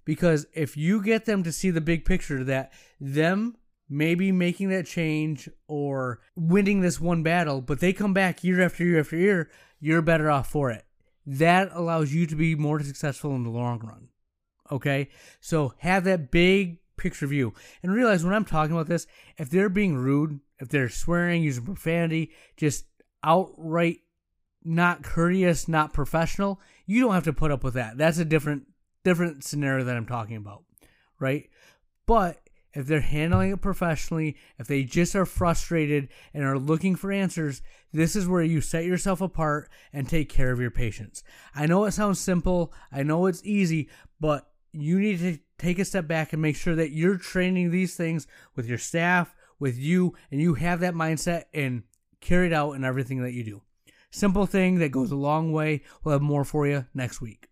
Because 0.04 0.46
if 0.52 0.76
you 0.76 1.02
get 1.02 1.24
them 1.24 1.42
to 1.44 1.52
see 1.52 1.70
the 1.70 1.80
big 1.80 2.04
picture 2.04 2.42
that 2.44 2.72
them 3.00 3.56
maybe 3.88 4.32
making 4.32 4.70
that 4.70 4.86
change 4.86 5.48
or 5.68 6.20
winning 6.34 6.80
this 6.80 7.00
one 7.00 7.22
battle, 7.22 7.60
but 7.60 7.80
they 7.80 7.92
come 7.92 8.14
back 8.14 8.42
year 8.42 8.60
after 8.62 8.84
year 8.84 9.00
after 9.00 9.16
year, 9.16 9.50
you're 9.80 10.02
better 10.02 10.30
off 10.30 10.48
for 10.48 10.70
it. 10.70 10.84
That 11.26 11.70
allows 11.72 12.12
you 12.12 12.26
to 12.26 12.34
be 12.34 12.54
more 12.54 12.80
successful 12.80 13.34
in 13.34 13.44
the 13.44 13.50
long 13.50 13.80
run. 13.80 14.08
Okay? 14.70 15.08
So 15.40 15.74
have 15.78 16.04
that 16.04 16.30
big 16.30 16.78
picture 16.96 17.26
view. 17.26 17.52
And 17.82 17.92
realize 17.92 18.24
when 18.24 18.32
I'm 18.32 18.44
talking 18.44 18.74
about 18.74 18.86
this, 18.86 19.06
if 19.36 19.50
they're 19.50 19.68
being 19.68 19.96
rude, 19.96 20.40
if 20.58 20.68
they're 20.68 20.88
swearing, 20.88 21.42
using 21.42 21.64
profanity, 21.64 22.32
just 22.56 22.86
outright 23.22 23.98
not 24.64 25.02
courteous, 25.02 25.68
not 25.68 25.92
professional, 25.92 26.60
you 26.86 27.00
don't 27.00 27.14
have 27.14 27.24
to 27.24 27.32
put 27.32 27.50
up 27.50 27.64
with 27.64 27.74
that. 27.74 27.98
That's 27.98 28.18
a 28.18 28.24
different 28.24 28.66
different 29.04 29.44
scenario 29.44 29.84
that 29.84 29.96
I'm 29.96 30.06
talking 30.06 30.36
about, 30.36 30.64
right? 31.18 31.48
But 32.06 32.38
if 32.74 32.86
they're 32.86 33.00
handling 33.00 33.52
it 33.52 33.60
professionally, 33.60 34.36
if 34.58 34.66
they 34.66 34.82
just 34.82 35.14
are 35.14 35.26
frustrated 35.26 36.08
and 36.32 36.44
are 36.44 36.58
looking 36.58 36.94
for 36.96 37.12
answers, 37.12 37.62
this 37.92 38.16
is 38.16 38.26
where 38.26 38.42
you 38.42 38.60
set 38.60 38.84
yourself 38.84 39.20
apart 39.20 39.68
and 39.92 40.08
take 40.08 40.28
care 40.28 40.52
of 40.52 40.60
your 40.60 40.70
patients. 40.70 41.22
I 41.54 41.66
know 41.66 41.84
it 41.84 41.92
sounds 41.92 42.18
simple, 42.18 42.72
I 42.90 43.02
know 43.02 43.26
it's 43.26 43.44
easy, 43.44 43.90
but 44.20 44.48
you 44.72 44.98
need 44.98 45.18
to 45.18 45.38
take 45.58 45.78
a 45.78 45.84
step 45.84 46.08
back 46.08 46.32
and 46.32 46.40
make 46.40 46.56
sure 46.56 46.74
that 46.74 46.92
you're 46.92 47.18
training 47.18 47.70
these 47.70 47.94
things 47.94 48.26
with 48.56 48.66
your 48.66 48.78
staff, 48.78 49.34
with 49.58 49.78
you, 49.78 50.14
and 50.30 50.40
you 50.40 50.54
have 50.54 50.80
that 50.80 50.94
mindset 50.94 51.44
and 51.52 51.82
carry 52.20 52.46
it 52.46 52.52
out 52.52 52.72
in 52.72 52.84
everything 52.84 53.22
that 53.22 53.32
you 53.32 53.44
do. 53.44 53.62
Simple 54.10 54.46
thing 54.46 54.78
that 54.78 54.92
goes 54.92 55.10
a 55.10 55.16
long 55.16 55.52
way. 55.52 55.82
We'll 56.02 56.12
have 56.12 56.22
more 56.22 56.44
for 56.44 56.66
you 56.66 56.86
next 56.94 57.20
week. 57.20 57.51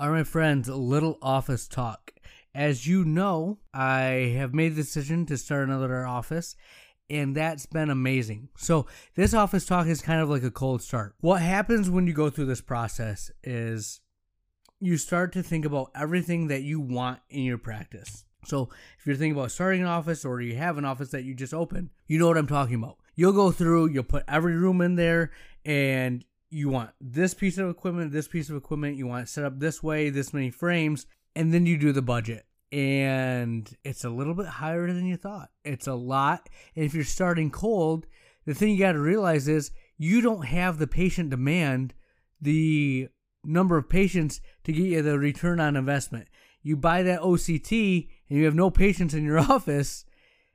All 0.00 0.08
right, 0.08 0.20
my 0.20 0.24
friends, 0.24 0.66
a 0.66 0.76
little 0.76 1.18
office 1.20 1.68
talk. 1.68 2.14
As 2.54 2.86
you 2.86 3.04
know, 3.04 3.58
I 3.74 4.32
have 4.34 4.54
made 4.54 4.70
the 4.70 4.80
decision 4.80 5.26
to 5.26 5.36
start 5.36 5.68
another 5.68 6.06
office, 6.06 6.56
and 7.10 7.36
that's 7.36 7.66
been 7.66 7.90
amazing. 7.90 8.48
So, 8.56 8.86
this 9.14 9.34
office 9.34 9.66
talk 9.66 9.86
is 9.86 10.00
kind 10.00 10.22
of 10.22 10.30
like 10.30 10.42
a 10.42 10.50
cold 10.50 10.80
start. 10.80 11.16
What 11.20 11.42
happens 11.42 11.90
when 11.90 12.06
you 12.06 12.14
go 12.14 12.30
through 12.30 12.46
this 12.46 12.62
process 12.62 13.30
is 13.44 14.00
you 14.80 14.96
start 14.96 15.34
to 15.34 15.42
think 15.42 15.66
about 15.66 15.90
everything 15.94 16.46
that 16.46 16.62
you 16.62 16.80
want 16.80 17.20
in 17.28 17.42
your 17.42 17.58
practice. 17.58 18.24
So 18.46 18.70
if 18.98 19.06
you're 19.06 19.16
thinking 19.16 19.38
about 19.38 19.50
starting 19.50 19.82
an 19.82 19.86
office 19.86 20.24
or 20.24 20.40
you 20.40 20.56
have 20.56 20.78
an 20.78 20.86
office 20.86 21.10
that 21.10 21.24
you 21.24 21.34
just 21.34 21.52
opened, 21.52 21.90
you 22.06 22.18
know 22.18 22.26
what 22.26 22.38
I'm 22.38 22.46
talking 22.46 22.76
about. 22.76 22.96
You'll 23.16 23.34
go 23.34 23.50
through, 23.50 23.90
you'll 23.90 24.04
put 24.04 24.24
every 24.26 24.56
room 24.56 24.80
in 24.80 24.96
there, 24.96 25.30
and 25.64 26.24
you 26.50 26.68
want 26.68 26.90
this 27.00 27.34
piece 27.34 27.58
of 27.58 27.68
equipment, 27.68 28.12
this 28.12 28.28
piece 28.28 28.50
of 28.50 28.56
equipment, 28.56 28.96
you 28.96 29.06
want 29.06 29.24
it 29.24 29.28
set 29.28 29.44
up 29.44 29.58
this 29.58 29.82
way, 29.82 30.10
this 30.10 30.34
many 30.34 30.50
frames, 30.50 31.06
and 31.34 31.54
then 31.54 31.66
you 31.66 31.78
do 31.78 31.92
the 31.92 32.02
budget. 32.02 32.44
And 32.72 33.72
it's 33.84 34.04
a 34.04 34.10
little 34.10 34.34
bit 34.34 34.46
higher 34.46 34.92
than 34.92 35.06
you 35.06 35.16
thought. 35.16 35.50
It's 35.64 35.86
a 35.86 35.94
lot. 35.94 36.48
And 36.76 36.84
if 36.84 36.94
you're 36.94 37.04
starting 37.04 37.50
cold, 37.50 38.06
the 38.46 38.54
thing 38.54 38.70
you 38.70 38.78
got 38.78 38.92
to 38.92 39.00
realize 39.00 39.48
is 39.48 39.72
you 39.96 40.20
don't 40.20 40.46
have 40.46 40.78
the 40.78 40.86
patient 40.86 41.30
demand, 41.30 41.94
the 42.40 43.08
number 43.44 43.76
of 43.76 43.88
patients 43.88 44.40
to 44.64 44.72
get 44.72 44.84
you 44.84 45.02
the 45.02 45.18
return 45.18 45.60
on 45.60 45.76
investment. 45.76 46.28
You 46.62 46.76
buy 46.76 47.02
that 47.02 47.20
OCT 47.20 48.08
and 48.28 48.38
you 48.38 48.44
have 48.44 48.54
no 48.54 48.70
patients 48.70 49.14
in 49.14 49.24
your 49.24 49.38
office, 49.52 50.04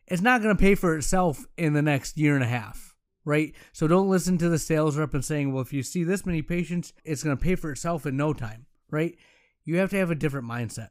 it's 0.08 0.22
not 0.22 0.42
going 0.42 0.56
to 0.56 0.62
pay 0.62 0.76
for 0.76 0.96
itself 0.96 1.46
in 1.58 1.74
the 1.74 1.82
next 1.82 2.18
year 2.18 2.36
and 2.36 2.44
a 2.44 2.48
half, 2.48 2.95
right? 3.26 3.54
So 3.74 3.88
don't 3.88 4.10
listen 4.10 4.38
to 4.38 4.50
the 4.50 4.60
sales 4.60 4.96
rep 4.96 5.14
and 5.14 5.26
saying, 5.26 5.52
well, 5.52 5.62
if 5.62 5.74
you 5.74 5.84
see 5.84 6.04
this 6.04 6.26
many 6.26 6.42
patients, 6.42 6.94
it's 7.04 7.24
going 7.24 7.36
to 7.36 7.44
pay 7.44 7.56
for 7.56 7.72
itself 7.72 8.06
in 8.06 8.16
no 8.16 8.32
time, 8.32 8.68
right? 8.90 9.18
You 9.64 9.78
have 9.78 9.90
to 9.90 9.98
have 9.98 10.12
a 10.12 10.16
different 10.16 10.48
mindset. 10.48 10.90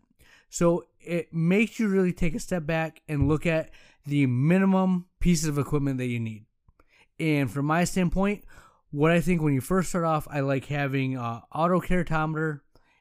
So 0.51 0.85
it 1.01 1.33
makes 1.33 1.79
you 1.79 1.89
really 1.89 2.13
take 2.13 2.35
a 2.35 2.41
step 2.41 2.67
back 2.67 3.01
and 3.09 3.29
look 3.29 3.47
at 3.47 3.71
the 4.07 4.27
minimum 4.27 5.07
pieces 5.21 5.49
of 5.49 5.59
equipment 5.59 5.99
that 5.99 6.07
you 6.07 6.21
need. 6.21 6.45
And 7.19 7.51
from 7.51 7.67
my 7.67 7.85
standpoint, 7.85 8.45
what 8.91 9.11
I 9.11 9.21
think 9.21 9.41
when 9.41 9.55
you 9.55 9.61
first 9.61 9.89
start 9.89 10.05
off, 10.05 10.29
I 10.31 10.41
like 10.41 10.67
having 10.67 11.17
a 11.17 11.43
auto 11.53 11.81
keratometer 11.81 12.61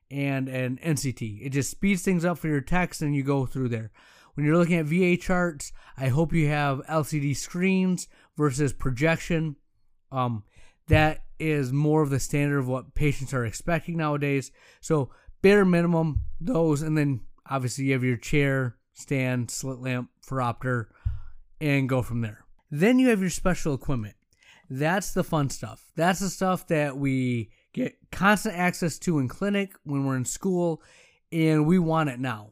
and 0.09 0.47
an 0.47 0.79
NCT. 0.83 1.45
It 1.45 1.49
just 1.49 1.71
speeds 1.71 2.03
things 2.03 2.23
up 2.23 2.37
for 2.37 2.47
your 2.47 2.61
techs 2.61 3.01
and 3.01 3.15
you 3.15 3.23
go 3.23 3.45
through 3.45 3.69
there. 3.69 3.91
When 4.33 4.45
you're 4.45 4.57
looking 4.57 4.77
at 4.77 4.85
VA 4.85 5.15
charts, 5.17 5.71
I 5.97 6.07
hope 6.07 6.33
you 6.33 6.47
have 6.47 6.85
LCD 6.87 7.35
screens 7.35 8.07
versus 8.35 8.73
projection. 8.73 9.57
Um, 10.11 10.43
that 10.87 11.23
is 11.39 11.71
more 11.71 12.01
of 12.01 12.09
the 12.09 12.19
standard 12.19 12.59
of 12.59 12.67
what 12.67 12.95
patients 12.95 13.33
are 13.33 13.45
expecting 13.45 13.97
nowadays. 13.97 14.51
So 14.81 15.11
bare 15.41 15.65
minimum 15.65 16.23
those, 16.39 16.81
and 16.81 16.97
then 16.97 17.21
obviously 17.49 17.85
you 17.85 17.93
have 17.93 18.03
your 18.03 18.17
chair, 18.17 18.77
stand, 18.93 19.51
slit 19.51 19.79
lamp, 19.79 20.09
phoropter, 20.25 20.85
and 21.61 21.89
go 21.89 22.01
from 22.01 22.21
there. 22.21 22.45
Then 22.71 22.97
you 22.99 23.09
have 23.09 23.21
your 23.21 23.29
special 23.29 23.73
equipment. 23.73 24.15
That's 24.69 25.13
the 25.13 25.23
fun 25.23 25.49
stuff. 25.49 25.91
That's 25.95 26.19
the 26.19 26.29
stuff 26.29 26.67
that 26.67 26.97
we 26.97 27.51
get 27.73 27.97
constant 28.11 28.55
access 28.55 28.97
to 28.99 29.19
in 29.19 29.27
clinic 29.27 29.73
when 29.83 30.05
we're 30.05 30.17
in 30.17 30.25
school, 30.25 30.81
and 31.31 31.67
we 31.67 31.77
want 31.77 32.09
it 32.09 32.19
now. 32.19 32.51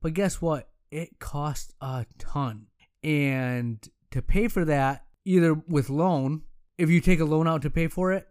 But 0.00 0.14
guess 0.14 0.40
what? 0.40 0.68
It 0.90 1.18
costs 1.18 1.72
a 1.80 2.06
ton. 2.18 2.66
And 3.02 3.86
to 4.10 4.22
pay 4.22 4.48
for 4.48 4.64
that, 4.64 5.04
either 5.24 5.54
with 5.54 5.90
loan, 5.90 6.42
if 6.78 6.90
you 6.90 7.00
take 7.00 7.20
a 7.20 7.24
loan 7.24 7.46
out 7.46 7.62
to 7.62 7.70
pay 7.70 7.88
for 7.88 8.12
it, 8.12 8.26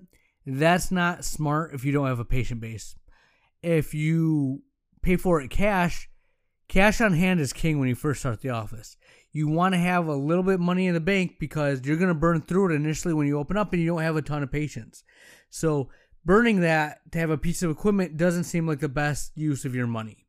that's 0.45 0.91
not 0.91 1.25
smart 1.25 1.73
if 1.73 1.85
you 1.85 1.91
don't 1.91 2.07
have 2.07 2.19
a 2.19 2.25
patient 2.25 2.61
base. 2.61 2.95
If 3.61 3.93
you 3.93 4.63
pay 5.01 5.15
for 5.15 5.41
it 5.41 5.49
cash, 5.49 6.09
cash 6.67 7.01
on 7.01 7.13
hand 7.13 7.39
is 7.39 7.53
king 7.53 7.79
when 7.79 7.89
you 7.89 7.95
first 7.95 8.21
start 8.21 8.41
the 8.41 8.49
office 8.49 8.97
you 9.31 9.47
want 9.47 9.73
to 9.73 9.79
have 9.79 10.07
a 10.07 10.15
little 10.15 10.43
bit 10.43 10.55
of 10.55 10.59
money 10.59 10.87
in 10.87 10.93
the 10.93 10.99
bank 10.99 11.35
because 11.39 11.81
you're 11.83 11.97
going 11.97 12.09
to 12.09 12.15
burn 12.15 12.41
through 12.41 12.71
it 12.71 12.75
initially 12.75 13.13
when 13.13 13.27
you 13.27 13.37
open 13.37 13.57
up 13.57 13.73
and 13.73 13.81
you 13.81 13.87
don't 13.87 14.01
have 14.01 14.15
a 14.15 14.21
ton 14.21 14.43
of 14.43 14.51
patients. 14.51 15.03
So, 15.49 15.89
burning 16.25 16.61
that 16.61 16.99
to 17.11 17.19
have 17.19 17.29
a 17.29 17.37
piece 17.37 17.61
of 17.61 17.71
equipment 17.71 18.17
doesn't 18.17 18.45
seem 18.45 18.67
like 18.67 18.79
the 18.79 18.89
best 18.89 19.31
use 19.35 19.65
of 19.65 19.75
your 19.75 19.87
money. 19.87 20.25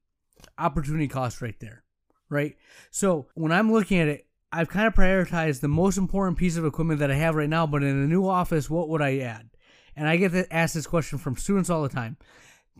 Opportunity 0.59 1.09
cost 1.09 1.41
right 1.41 1.59
there, 1.61 1.83
right? 2.31 2.57
So, 2.91 3.27
when 3.35 3.53
I'm 3.53 3.71
looking 3.71 3.99
at 3.99 4.09
it, 4.09 4.27
I've 4.53 4.69
kind 4.69 4.87
of 4.87 4.95
prioritized 4.95 5.61
the 5.61 5.69
most 5.69 5.97
important 5.97 6.39
piece 6.39 6.57
of 6.57 6.65
equipment 6.65 7.01
that 7.01 7.11
I 7.11 7.15
have 7.15 7.35
right 7.35 7.49
now, 7.49 7.67
but 7.67 7.83
in 7.83 7.97
a 7.97 8.07
new 8.07 8.27
office, 8.27 8.71
what 8.71 8.89
would 8.89 9.03
I 9.03 9.19
add? 9.19 9.51
And 9.95 10.09
I 10.09 10.17
get 10.17 10.47
asked 10.51 10.75
this 10.75 10.87
question 10.87 11.19
from 11.19 11.37
students 11.37 11.71
all 11.71 11.83
the 11.83 11.89
time. 11.89 12.17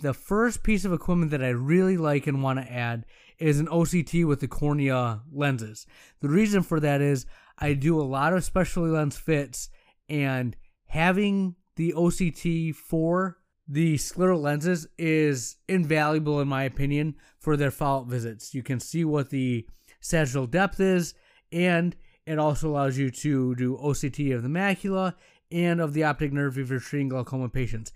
The 0.01 0.15
first 0.15 0.63
piece 0.63 0.85
of 0.85 0.93
equipment 0.93 1.31
that 1.33 1.45
I 1.45 1.51
really 1.51 1.97
like 1.97 2.27
and 2.27 2.43
want 2.43 2.59
to 2.59 2.73
add 2.73 3.05
is 3.39 3.61
an 3.61 3.67
OCT 3.67 4.27
with 4.27 4.41
the 4.41 4.49
cornea 4.49 5.21
lenses. 5.31 5.87
The 6.21 6.29
reason 6.29 6.63
for 6.63 6.81
that 6.81 7.01
is 7.01 7.27
I 7.59 7.75
do 7.75 8.01
a 8.01 8.03
lot 8.03 8.33
of 8.33 8.45
specialty 8.45 8.91
lens 8.91 9.19
fits, 9.19 9.69
and 10.09 10.57
having 10.87 11.57
the 11.77 11.93
OCT 11.93 12.75
for 12.75 13.39
the 13.71 13.95
scleral 13.95 14.43
lenses 14.43 14.89
is 14.99 15.57
invaluable, 15.69 16.41
in 16.41 16.49
my 16.49 16.65
opinion, 16.65 17.15
for 17.39 17.57
their 17.57 17.71
follow 17.71 18.03
up 18.03 18.09
visits. 18.09 18.53
You 18.53 18.65
can 18.65 18.81
see 18.81 19.05
what 19.05 19.31
the 19.31 19.65
sagittal 20.01 20.49
depth 20.49 20.81
is, 20.81 21.15
and 21.53 21.95
it 22.27 22.37
also 22.37 22.69
allows 22.69 22.99
you 22.99 23.13
to 23.13 23.55
do 23.55 23.79
OCT 23.81 24.35
of 24.35 24.43
the 24.43 24.49
macula 24.49 25.15
and 25.53 25.81
of 25.81 25.93
the 25.93 26.03
optic 26.03 26.33
nerve 26.33 26.59
if 26.59 26.69
you're 26.69 26.81
treating 26.81 27.11
glaucoma 27.11 27.49
patients. 27.49 27.93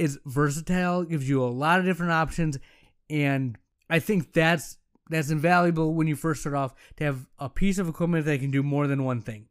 It's 0.00 0.18
versatile, 0.26 1.04
gives 1.04 1.28
you 1.28 1.44
a 1.44 1.46
lot 1.46 1.78
of 1.78 1.84
different 1.84 2.12
options, 2.12 2.58
and 3.08 3.56
I 3.88 4.00
think 4.00 4.32
that's 4.32 4.78
that's 5.10 5.30
invaluable 5.30 5.94
when 5.94 6.08
you 6.08 6.16
first 6.16 6.40
start 6.40 6.56
off 6.56 6.74
to 6.96 7.04
have 7.04 7.26
a 7.38 7.48
piece 7.48 7.78
of 7.78 7.88
equipment 7.88 8.26
that 8.26 8.40
can 8.40 8.50
do 8.50 8.64
more 8.64 8.88
than 8.88 9.04
one 9.04 9.22
thing. 9.22 9.46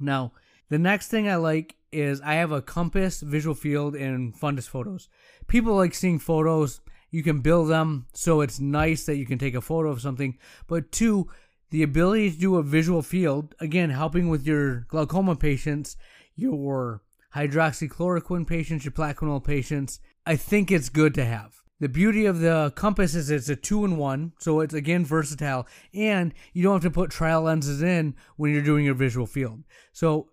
Now, 0.00 0.32
the 0.68 0.78
next 0.78 1.08
thing 1.08 1.28
I 1.28 1.36
like 1.36 1.76
is 1.92 2.20
I 2.20 2.34
have 2.34 2.52
a 2.52 2.62
compass, 2.62 3.20
visual 3.20 3.54
field, 3.54 3.94
and 3.94 4.34
fundus 4.34 4.68
photos. 4.68 5.08
People 5.46 5.74
like 5.74 5.94
seeing 5.94 6.18
photos. 6.18 6.80
You 7.10 7.22
can 7.22 7.40
build 7.40 7.70
them, 7.70 8.06
so 8.12 8.42
it's 8.42 8.60
nice 8.60 9.06
that 9.06 9.16
you 9.16 9.24
can 9.24 9.38
take 9.38 9.54
a 9.54 9.62
photo 9.62 9.90
of 9.90 10.02
something. 10.02 10.36
But 10.66 10.92
two, 10.92 11.30
the 11.70 11.82
ability 11.82 12.32
to 12.32 12.38
do 12.38 12.56
a 12.56 12.62
visual 12.62 13.00
field, 13.00 13.54
again, 13.60 13.88
helping 13.88 14.28
with 14.28 14.46
your 14.46 14.80
glaucoma 14.88 15.36
patients, 15.36 15.96
your 16.36 17.02
hydroxychloroquine 17.34 18.46
patients, 18.46 18.84
your 18.84 18.92
plaquenil 18.92 19.42
patients. 19.42 20.00
I 20.26 20.36
think 20.36 20.70
it's 20.70 20.90
good 20.90 21.14
to 21.14 21.24
have. 21.24 21.54
The 21.80 21.88
beauty 21.88 22.26
of 22.26 22.40
the 22.40 22.72
compass 22.74 23.14
is 23.14 23.30
it's 23.30 23.48
a 23.48 23.54
two 23.54 23.84
in 23.84 23.96
one, 23.96 24.32
so 24.40 24.60
it's 24.60 24.74
again 24.74 25.04
versatile, 25.04 25.66
and 25.94 26.34
you 26.52 26.62
don't 26.62 26.74
have 26.74 26.82
to 26.82 26.90
put 26.90 27.10
trial 27.10 27.42
lenses 27.42 27.82
in 27.82 28.16
when 28.36 28.52
you're 28.52 28.62
doing 28.62 28.84
your 28.84 28.94
visual 28.94 29.26
field. 29.26 29.62
So, 29.92 30.28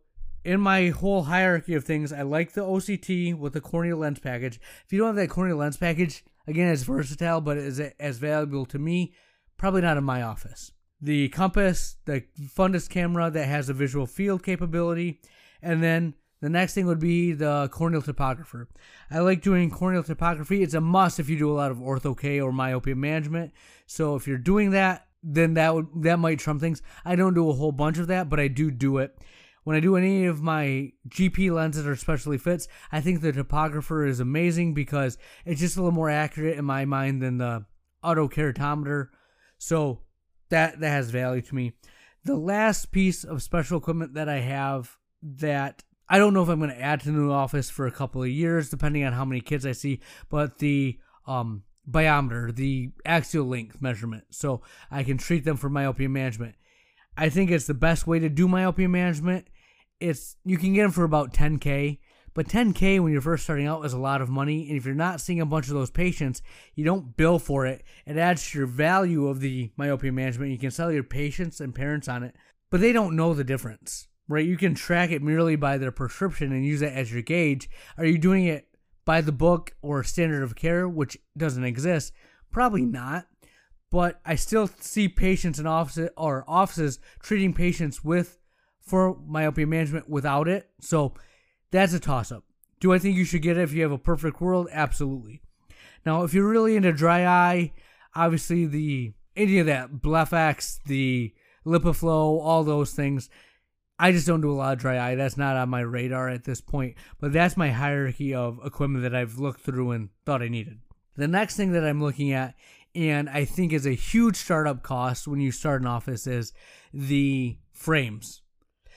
in 0.45 0.61
my 0.61 0.89
whole 0.89 1.23
hierarchy 1.23 1.73
of 1.73 1.83
things, 1.83 2.13
I 2.13 2.21
like 2.21 2.53
the 2.53 2.61
OCT 2.61 3.35
with 3.37 3.53
the 3.53 3.61
corneal 3.61 3.97
lens 3.97 4.19
package. 4.19 4.59
If 4.85 4.93
you 4.93 4.99
don't 4.99 5.07
have 5.07 5.15
that 5.15 5.29
corneal 5.29 5.57
lens 5.57 5.75
package, 5.75 6.23
again, 6.47 6.71
it's 6.71 6.83
versatile, 6.83 7.41
but 7.41 7.57
is 7.57 7.79
it 7.79 7.95
as 7.99 8.19
valuable 8.19 8.65
to 8.67 8.77
me? 8.77 9.13
Probably 9.57 9.81
not 9.81 9.97
in 9.97 10.03
my 10.03 10.21
office. 10.21 10.71
The 11.01 11.29
compass, 11.29 11.97
the 12.05 12.23
fundus 12.55 12.87
camera 12.87 13.31
that 13.31 13.47
has 13.47 13.69
a 13.69 13.73
visual 13.73 14.05
field 14.05 14.43
capability, 14.43 15.19
and 15.63 15.81
then 15.81 16.13
the 16.41 16.49
next 16.49 16.75
thing 16.75 16.85
would 16.85 16.99
be 16.99 17.31
the 17.31 17.67
corneal 17.71 18.03
topographer. 18.03 18.67
I 19.09 19.19
like 19.19 19.41
doing 19.41 19.71
corneal 19.71 20.03
topography. 20.03 20.61
It's 20.61 20.75
a 20.75 20.81
must 20.81 21.19
if 21.19 21.27
you 21.27 21.39
do 21.39 21.51
a 21.51 21.57
lot 21.57 21.71
of 21.71 21.77
ortho 21.77 22.17
K 22.17 22.39
or 22.39 22.51
myopia 22.51 22.95
management. 22.95 23.51
So 23.87 24.15
if 24.15 24.27
you're 24.27 24.37
doing 24.37 24.71
that, 24.71 25.07
then 25.23 25.55
that 25.55 25.73
would 25.73 25.87
that 26.03 26.19
might 26.19 26.37
trump 26.37 26.61
things. 26.61 26.83
I 27.03 27.15
don't 27.15 27.33
do 27.33 27.49
a 27.49 27.53
whole 27.53 27.71
bunch 27.71 27.97
of 27.97 28.07
that, 28.07 28.29
but 28.29 28.39
I 28.39 28.47
do 28.47 28.69
do 28.69 28.99
it. 28.99 29.17
When 29.65 29.75
I 29.75 29.79
do 29.79 29.95
any 29.95 30.25
of 30.25 30.43
my 30.43 30.91
GP 31.09 31.51
lenses 31.51 31.87
or 31.87 31.95
specialty 31.95 32.37
fits, 32.37 32.67
I 32.91 33.01
think 33.01 33.19
the 33.19 33.33
topographer 33.33 34.07
is 34.07 34.19
amazing 34.19 34.75
because 34.75 35.17
it's 35.43 35.59
just 35.59 35.75
a 35.75 35.79
little 35.79 35.91
more 35.91 36.09
accurate 36.09 36.57
in 36.57 36.65
my 36.65 36.85
mind 36.85 37.21
than 37.21 37.39
the 37.39 37.65
auto 38.03 38.29
keratometer. 38.29 39.09
So 39.57 40.01
that 40.49 40.79
that 40.79 40.89
has 40.89 41.09
value 41.09 41.41
to 41.41 41.55
me. 41.55 41.73
The 42.23 42.35
last 42.35 42.91
piece 42.91 43.23
of 43.23 43.41
special 43.41 43.79
equipment 43.79 44.13
that 44.13 44.29
I 44.29 44.39
have 44.39 44.97
that 45.23 45.83
I 46.07 46.19
don't 46.19 46.35
know 46.35 46.43
if 46.43 46.49
I'm 46.49 46.59
going 46.59 46.69
to 46.69 46.79
add 46.79 46.99
to 47.01 47.07
the 47.07 47.17
new 47.17 47.31
office 47.31 47.71
for 47.71 47.87
a 47.87 47.91
couple 47.91 48.21
of 48.21 48.29
years, 48.29 48.69
depending 48.69 49.03
on 49.03 49.13
how 49.13 49.25
many 49.25 49.41
kids 49.41 49.65
I 49.65 49.71
see. 49.71 49.99
But 50.29 50.59
the 50.59 50.99
um, 51.25 51.63
biometer, 51.89 52.55
the 52.55 52.91
axial 53.03 53.47
length 53.47 53.81
measurement, 53.81 54.25
so 54.29 54.61
I 54.91 55.01
can 55.01 55.17
treat 55.17 55.43
them 55.43 55.57
for 55.57 55.69
myopia 55.69 56.07
management. 56.07 56.53
I 57.17 57.29
think 57.29 57.49
it's 57.49 57.65
the 57.65 57.73
best 57.73 58.05
way 58.05 58.19
to 58.19 58.29
do 58.29 58.47
myopia 58.47 58.89
management. 58.89 59.47
It's 59.99 60.35
you 60.45 60.57
can 60.57 60.73
get 60.73 60.83
them 60.83 60.91
for 60.91 61.03
about 61.03 61.33
10k, 61.33 61.99
but 62.33 62.47
10k 62.47 62.99
when 62.99 63.11
you're 63.11 63.21
first 63.21 63.43
starting 63.43 63.67
out 63.67 63.85
is 63.85 63.93
a 63.93 63.97
lot 63.97 64.21
of 64.21 64.29
money. 64.29 64.67
And 64.67 64.77
if 64.77 64.85
you're 64.85 64.95
not 64.95 65.21
seeing 65.21 65.41
a 65.41 65.45
bunch 65.45 65.67
of 65.67 65.73
those 65.73 65.91
patients, 65.91 66.41
you 66.75 66.83
don't 66.83 67.15
bill 67.15 67.39
for 67.39 67.65
it. 67.65 67.83
It 68.05 68.17
adds 68.17 68.49
to 68.49 68.57
your 68.59 68.67
value 68.67 69.27
of 69.27 69.39
the 69.39 69.71
myopia 69.77 70.11
management. 70.11 70.51
You 70.51 70.57
can 70.57 70.71
sell 70.71 70.91
your 70.91 71.03
patients 71.03 71.61
and 71.61 71.73
parents 71.73 72.07
on 72.07 72.23
it, 72.23 72.35
but 72.69 72.81
they 72.81 72.91
don't 72.91 73.15
know 73.15 73.33
the 73.33 73.43
difference 73.43 74.07
right? 74.27 74.45
You 74.45 74.57
can 74.57 74.75
track 74.75 75.11
it 75.11 75.21
merely 75.21 75.55
by 75.55 75.77
their 75.77 75.91
prescription 75.91 76.51
and 76.51 76.65
use 76.65 76.81
it 76.81 76.93
as 76.93 77.11
your 77.11 77.21
gauge. 77.21 77.69
Are 77.97 78.05
you 78.05 78.17
doing 78.17 78.45
it 78.45 78.67
by 79.05 79.21
the 79.21 79.31
book 79.31 79.73
or 79.81 80.03
standard 80.03 80.43
of 80.43 80.55
care, 80.55 80.87
which 80.87 81.17
doesn't 81.37 81.63
exist? 81.63 82.13
Probably 82.51 82.85
not. 82.85 83.27
But 83.91 84.19
I 84.25 84.35
still 84.35 84.67
see 84.67 85.07
patients 85.07 85.59
in 85.59 85.67
offices 85.67 86.09
or 86.17 86.43
offices 86.47 86.99
treating 87.19 87.53
patients 87.53 88.03
with 88.03 88.39
for 88.85 89.17
myopia 89.25 89.67
management 89.67 90.09
without 90.09 90.47
it. 90.47 90.69
So 90.79 91.13
that's 91.71 91.93
a 91.93 91.99
toss 91.99 92.31
up. 92.31 92.43
Do 92.79 92.93
I 92.93 92.99
think 92.99 93.17
you 93.17 93.25
should 93.25 93.41
get 93.41 93.57
it 93.57 93.63
if 93.63 93.73
you 93.73 93.81
have 93.83 93.91
a 93.91 93.97
perfect 93.97 94.39
world? 94.39 94.67
Absolutely. 94.71 95.41
Now, 96.05 96.23
if 96.23 96.33
you're 96.33 96.47
really 96.47 96.75
into 96.75 96.91
dry 96.91 97.25
eye, 97.25 97.73
obviously 98.15 98.65
the 98.65 99.13
any 99.35 99.59
of 99.59 99.65
that 99.65 99.91
BlephEx, 99.93 100.79
the 100.85 101.33
LipiFlow, 101.65 102.39
all 102.41 102.63
those 102.63 102.91
things. 102.91 103.29
I 103.97 104.11
just 104.11 104.27
don't 104.27 104.41
do 104.41 104.51
a 104.51 104.53
lot 104.53 104.73
of 104.73 104.79
dry 104.79 104.99
eye. 104.99 105.15
That's 105.15 105.37
not 105.37 105.55
on 105.55 105.69
my 105.69 105.79
radar 105.79 106.29
at 106.29 106.43
this 106.43 106.61
point. 106.61 106.95
But 107.19 107.33
that's 107.33 107.57
my 107.57 107.71
hierarchy 107.71 108.33
of 108.33 108.59
equipment 108.63 109.03
that 109.03 109.15
I've 109.15 109.39
looked 109.39 109.61
through 109.61 109.91
and 109.91 110.09
thought 110.25 110.41
I 110.41 110.47
needed. 110.47 110.79
The 111.15 111.27
next 111.27 111.55
thing 111.55 111.71
that 111.71 111.85
I'm 111.85 112.03
looking 112.03 112.33
at, 112.33 112.55
and 112.93 113.29
I 113.29 113.45
think 113.45 113.71
is 113.71 113.85
a 113.85 113.91
huge 113.91 114.35
startup 114.35 114.83
cost 114.83 115.27
when 115.27 115.39
you 115.39 115.51
start 115.51 115.81
an 115.81 115.87
office, 115.87 116.27
is 116.27 116.53
the 116.93 117.57
frames. 117.71 118.41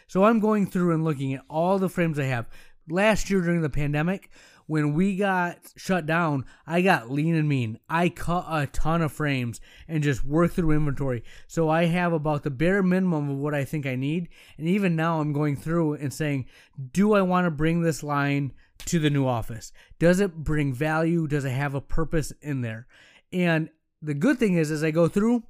So 0.09 0.25
I'm 0.25 0.41
going 0.41 0.67
through 0.67 0.93
and 0.93 1.05
looking 1.05 1.35
at 1.35 1.45
all 1.49 1.79
the 1.79 1.89
frames 1.89 2.19
I 2.19 2.25
have. 2.25 2.49
Last 2.89 3.29
year 3.29 3.43
during 3.43 3.61
the 3.61 3.69
pandemic, 3.69 4.31
when 4.67 4.95
we 4.95 5.17
got 5.17 5.59
shut 5.77 6.07
down, 6.07 6.47
I 6.67 6.83
got 6.83 7.11
lean 7.11 7.35
and 7.35 7.49
mean. 7.49 7.79
I 7.89 8.09
cut 8.09 8.47
a 8.49 8.67
ton 8.67 9.03
of 9.03 9.13
frames 9.13 9.61
and 9.87 10.03
just 10.03 10.25
worked 10.25 10.55
through 10.55 10.73
inventory. 10.73 11.23
So 11.47 11.69
I 11.69 11.85
have 11.85 12.13
about 12.13 12.43
the 12.43 12.51
bare 12.51 12.83
minimum 12.83 13.31
of 13.31 13.37
what 13.37 13.55
I 13.55 13.65
think 13.65 13.87
I 13.87 13.97
need. 13.97 14.29
And 14.57 14.67
even 14.67 14.97
now, 14.97 15.21
I'm 15.21 15.33
going 15.33 15.57
through 15.57 15.95
and 15.95 16.13
saying, 16.13 16.47
do 16.93 17.15
I 17.15 17.23
want 17.23 17.45
to 17.45 17.51
bring 17.51 17.83
this 17.83 18.03
line 18.03 18.53
to 18.87 18.99
the 18.99 19.11
new 19.11 19.27
office? 19.27 19.73
Does 19.99 20.21
it 20.21 20.37
bring 20.37 20.73
value? 20.73 21.27
Does 21.27 21.45
it 21.45 21.51
have 21.51 21.75
a 21.75 21.81
purpose 21.81 22.33
in 22.41 22.63
there? 22.63 22.87
And 23.33 23.69
the 24.01 24.15
good 24.15 24.39
thing 24.39 24.55
is, 24.55 24.71
as 24.71 24.85
I 24.85 24.91
go 24.91 25.09
through, 25.09 25.45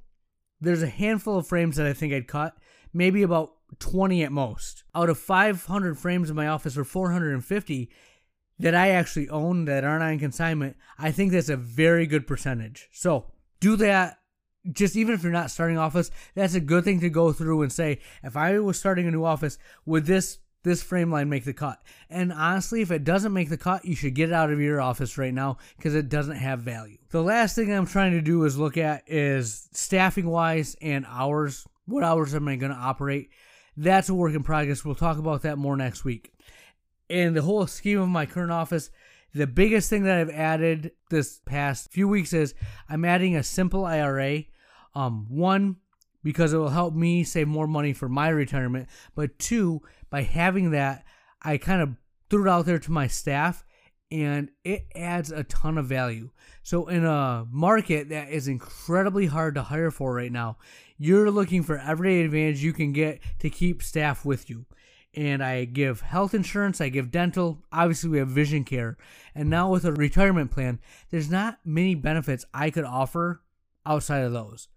there's 0.59 0.83
a 0.83 0.87
handful 0.87 1.37
of 1.37 1.47
frames 1.47 1.77
that 1.77 1.87
I 1.87 1.93
think 1.93 2.13
I'd 2.13 2.27
cut, 2.27 2.57
maybe 2.93 3.23
about 3.23 3.53
20 3.77 4.23
at 4.23 4.31
most. 4.31 4.83
Out 4.95 5.09
of 5.09 5.17
500 5.17 5.97
frames 5.97 6.29
in 6.29 6.35
my 6.35 6.47
office 6.47 6.77
or 6.77 6.83
450, 6.83 7.89
that 8.59 8.75
I 8.75 8.89
actually 8.89 9.29
own 9.29 9.65
that 9.65 9.83
aren't 9.83 10.03
on 10.03 10.19
consignment, 10.19 10.75
I 10.97 11.11
think 11.11 11.31
that's 11.31 11.49
a 11.49 11.55
very 11.55 12.05
good 12.05 12.27
percentage. 12.27 12.89
So 12.91 13.31
do 13.59 13.75
that. 13.77 14.17
Just 14.71 14.97
even 14.97 15.13
if 15.13 15.23
you're 15.23 15.31
not 15.31 15.51
starting 15.51 15.77
office, 15.77 16.11
that's 16.35 16.53
a 16.53 16.59
good 16.59 16.83
thing 16.83 16.99
to 16.99 17.09
go 17.09 17.31
through 17.31 17.61
and 17.61 17.71
say, 17.71 17.99
if 18.23 18.35
I 18.35 18.59
was 18.59 18.77
starting 18.77 19.07
a 19.07 19.11
new 19.11 19.23
office, 19.23 19.57
would 19.85 20.05
this 20.05 20.39
this 20.63 20.83
frame 20.83 21.09
line 21.09 21.29
make 21.29 21.45
the 21.45 21.53
cut? 21.53 21.81
And 22.09 22.33
honestly, 22.33 22.81
if 22.81 22.91
it 22.91 23.05
doesn't 23.05 23.31
make 23.31 23.49
the 23.49 23.57
cut, 23.57 23.85
you 23.85 23.95
should 23.95 24.13
get 24.13 24.29
it 24.29 24.33
out 24.33 24.51
of 24.51 24.59
your 24.59 24.81
office 24.81 25.17
right 25.17 25.33
now 25.33 25.57
because 25.77 25.95
it 25.95 26.09
doesn't 26.09 26.35
have 26.35 26.59
value. 26.59 26.97
The 27.11 27.23
last 27.23 27.55
thing 27.55 27.73
I'm 27.73 27.85
trying 27.85 28.11
to 28.11 28.21
do 28.21 28.43
is 28.43 28.57
look 28.57 28.77
at 28.77 29.03
is 29.07 29.69
staffing 29.71 30.27
wise 30.27 30.75
and 30.81 31.05
hours. 31.07 31.65
What 31.85 32.03
hours 32.03 32.35
am 32.35 32.49
I 32.49 32.57
going 32.57 32.73
to 32.73 32.77
operate? 32.77 33.29
That's 33.81 34.09
a 34.09 34.13
work 34.13 34.33
in 34.33 34.43
progress. 34.43 34.83
We'll 34.83 34.95
talk 34.95 35.17
about 35.17 35.43
that 35.43 35.57
more 35.57 35.77
next 35.77 36.03
week 36.03 36.33
in 37.09 37.33
the 37.33 37.41
whole 37.41 37.67
scheme 37.67 37.99
of 37.99 38.07
my 38.07 38.25
current 38.25 38.51
office, 38.51 38.91
the 39.33 39.47
biggest 39.47 39.89
thing 39.89 40.03
that 40.03 40.17
I've 40.17 40.29
added 40.29 40.91
this 41.09 41.41
past 41.45 41.91
few 41.91 42.07
weeks 42.07 42.33
is 42.33 42.53
I'm 42.87 43.03
adding 43.03 43.35
a 43.35 43.43
simple 43.43 43.85
IRA. 43.85 44.43
Um, 44.95 45.25
one, 45.29 45.77
because 46.23 46.53
it 46.53 46.57
will 46.57 46.69
help 46.69 46.93
me 46.93 47.23
save 47.23 47.47
more 47.47 47.67
money 47.67 47.93
for 47.93 48.09
my 48.09 48.29
retirement, 48.29 48.89
but 49.15 49.37
two, 49.37 49.81
by 50.09 50.23
having 50.23 50.71
that, 50.71 51.05
I 51.41 51.57
kind 51.57 51.81
of 51.81 51.95
threw 52.29 52.47
it 52.47 52.49
out 52.49 52.65
there 52.65 52.79
to 52.79 52.91
my 52.91 53.07
staff 53.07 53.63
and 54.11 54.49
it 54.63 54.87
adds 54.95 55.31
a 55.31 55.43
ton 55.43 55.77
of 55.77 55.85
value. 55.85 56.29
So, 56.63 56.87
in 56.87 57.05
a 57.05 57.45
market 57.51 58.09
that 58.09 58.29
is 58.29 58.47
incredibly 58.47 59.27
hard 59.27 59.55
to 59.55 59.63
hire 59.63 59.91
for 59.91 60.13
right 60.13 60.31
now, 60.31 60.57
you're 60.97 61.31
looking 61.31 61.63
for 61.63 61.77
every 61.77 62.21
advantage 62.21 62.63
you 62.63 62.73
can 62.73 62.91
get 62.91 63.21
to 63.39 63.49
keep 63.49 63.81
staff 63.81 64.25
with 64.25 64.49
you 64.49 64.65
and 65.15 65.43
I 65.43 65.65
give 65.65 66.01
health 66.01 66.33
insurance, 66.33 66.79
I 66.79 66.89
give 66.89 67.11
dental, 67.11 67.63
obviously 67.71 68.09
we 68.09 68.19
have 68.19 68.27
vision 68.27 68.63
care. 68.63 68.97
And 69.33 69.49
now 69.49 69.69
with 69.69 69.85
a 69.85 69.91
retirement 69.91 70.51
plan, 70.51 70.79
there's 71.09 71.31
not 71.31 71.59
many 71.65 71.95
benefits 71.95 72.45
I 72.53 72.69
could 72.69 72.83
offer 72.83 73.41
outside 73.85 74.19
of 74.19 74.33
those. 74.33 74.67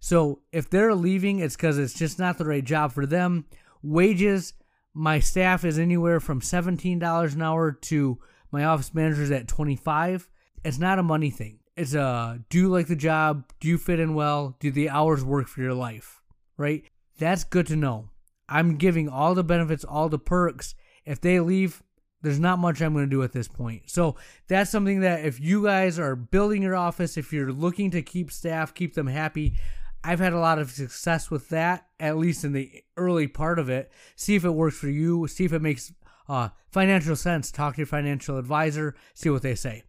So 0.00 0.42
if 0.52 0.68
they're 0.68 0.94
leaving, 0.94 1.38
it's 1.38 1.56
because 1.56 1.78
it's 1.78 1.94
just 1.94 2.18
not 2.18 2.38
the 2.38 2.44
right 2.44 2.64
job 2.64 2.92
for 2.92 3.06
them. 3.06 3.46
Wages, 3.82 4.52
my 4.92 5.20
staff 5.20 5.64
is 5.64 5.78
anywhere 5.78 6.20
from 6.20 6.40
$17 6.40 7.34
an 7.34 7.42
hour 7.42 7.72
to 7.72 8.18
my 8.50 8.64
office 8.64 8.94
manager's 8.94 9.30
at 9.30 9.48
25. 9.48 10.28
It's 10.64 10.78
not 10.78 10.98
a 10.98 11.02
money 11.02 11.30
thing. 11.30 11.60
It's 11.76 11.94
a 11.94 12.40
do 12.50 12.58
you 12.58 12.68
like 12.68 12.88
the 12.88 12.96
job? 12.96 13.44
Do 13.60 13.68
you 13.68 13.78
fit 13.78 14.00
in 14.00 14.14
well? 14.14 14.56
Do 14.58 14.70
the 14.70 14.90
hours 14.90 15.24
work 15.24 15.48
for 15.48 15.60
your 15.60 15.74
life? 15.74 16.22
Right? 16.56 16.84
That's 17.18 17.44
good 17.44 17.66
to 17.68 17.76
know. 17.76 18.10
I'm 18.48 18.76
giving 18.76 19.08
all 19.08 19.34
the 19.34 19.44
benefits, 19.44 19.84
all 19.84 20.08
the 20.08 20.18
perks. 20.18 20.74
If 21.04 21.20
they 21.20 21.38
leave, 21.40 21.82
there's 22.22 22.40
not 22.40 22.58
much 22.58 22.80
I'm 22.80 22.92
going 22.92 23.04
to 23.04 23.10
do 23.10 23.22
at 23.22 23.32
this 23.32 23.48
point. 23.48 23.82
So 23.86 24.16
that's 24.48 24.70
something 24.70 25.00
that 25.00 25.24
if 25.24 25.40
you 25.40 25.64
guys 25.64 25.98
are 25.98 26.16
building 26.16 26.62
your 26.62 26.74
office, 26.74 27.16
if 27.16 27.32
you're 27.32 27.52
looking 27.52 27.90
to 27.92 28.02
keep 28.02 28.32
staff, 28.32 28.74
keep 28.74 28.94
them 28.94 29.06
happy, 29.06 29.54
I've 30.02 30.20
had 30.20 30.32
a 30.32 30.38
lot 30.38 30.58
of 30.58 30.70
success 30.70 31.30
with 31.30 31.48
that, 31.50 31.86
at 31.98 32.16
least 32.16 32.44
in 32.44 32.52
the 32.52 32.82
early 32.96 33.26
part 33.26 33.58
of 33.58 33.68
it. 33.68 33.90
See 34.16 34.34
if 34.34 34.44
it 34.44 34.50
works 34.50 34.78
for 34.78 34.88
you. 34.88 35.26
See 35.26 35.44
if 35.44 35.52
it 35.52 35.62
makes 35.62 35.92
uh, 36.28 36.50
financial 36.70 37.16
sense. 37.16 37.50
Talk 37.50 37.74
to 37.74 37.80
your 37.80 37.86
financial 37.86 38.38
advisor. 38.38 38.94
See 39.14 39.30
what 39.30 39.42
they 39.42 39.54
say. 39.54 39.84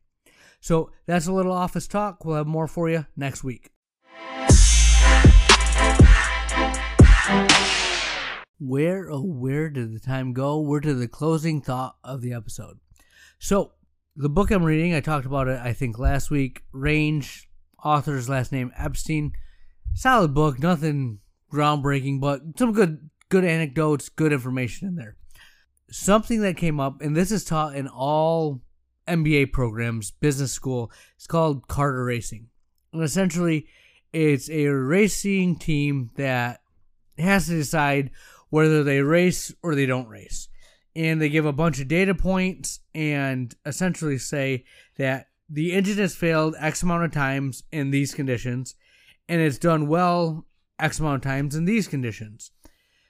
So 0.61 0.91
that's 1.05 1.27
a 1.27 1.33
little 1.33 1.53
office 1.53 1.87
talk. 1.87 2.25
We'll 2.25 2.37
have 2.37 2.47
more 2.47 2.67
for 2.67 2.89
you 2.89 3.05
next 3.15 3.43
week. 3.43 3.71
where 8.59 9.09
oh 9.09 9.21
where 9.21 9.69
did 9.69 9.93
the 9.93 9.99
time 9.99 10.33
go? 10.33 10.59
We're 10.59 10.81
to 10.81 10.93
the 10.93 11.07
closing 11.07 11.61
thought 11.61 11.95
of 12.03 12.21
the 12.21 12.33
episode. 12.33 12.79
So 13.39 13.71
the 14.15 14.29
book 14.29 14.51
I'm 14.51 14.63
reading, 14.63 14.93
I 14.93 14.99
talked 14.99 15.25
about 15.25 15.47
it 15.47 15.59
I 15.59 15.73
think 15.73 15.97
last 15.97 16.29
week. 16.29 16.63
Range, 16.73 17.49
author's 17.83 18.29
last 18.29 18.51
name 18.51 18.71
Epstein. 18.77 19.31
Solid 19.93 20.33
book, 20.33 20.59
nothing 20.59 21.19
groundbreaking, 21.51 22.19
but 22.19 22.41
some 22.57 22.73
good 22.73 23.09
good 23.29 23.45
anecdotes, 23.45 24.09
good 24.09 24.33
information 24.33 24.87
in 24.89 24.95
there. 24.95 25.15
Something 25.91 26.41
that 26.41 26.57
came 26.57 26.79
up, 26.79 27.01
and 27.01 27.15
this 27.15 27.31
is 27.31 27.43
taught 27.43 27.75
in 27.75 27.87
all 27.87 28.61
MBA 29.07 29.51
programs, 29.51 30.11
business 30.11 30.51
school. 30.51 30.91
It's 31.15 31.27
called 31.27 31.67
Carter 31.67 32.03
Racing. 32.03 32.47
And 32.93 33.03
essentially, 33.03 33.67
it's 34.13 34.49
a 34.49 34.67
racing 34.67 35.57
team 35.57 36.11
that 36.15 36.61
has 37.17 37.47
to 37.47 37.53
decide 37.53 38.11
whether 38.49 38.83
they 38.83 39.01
race 39.01 39.53
or 39.61 39.75
they 39.75 39.85
don't 39.85 40.07
race. 40.07 40.47
And 40.95 41.21
they 41.21 41.29
give 41.29 41.45
a 41.45 41.53
bunch 41.53 41.79
of 41.79 41.87
data 41.87 42.15
points 42.15 42.79
and 42.93 43.53
essentially 43.65 44.17
say 44.17 44.65
that 44.97 45.27
the 45.49 45.73
engine 45.73 45.97
has 45.97 46.15
failed 46.15 46.55
X 46.59 46.83
amount 46.83 47.05
of 47.05 47.11
times 47.11 47.63
in 47.71 47.91
these 47.91 48.13
conditions 48.13 48.75
and 49.29 49.39
it's 49.39 49.59
done 49.59 49.87
well 49.87 50.45
X 50.79 50.99
amount 50.99 51.17
of 51.17 51.21
times 51.21 51.55
in 51.55 51.65
these 51.65 51.87
conditions. 51.87 52.51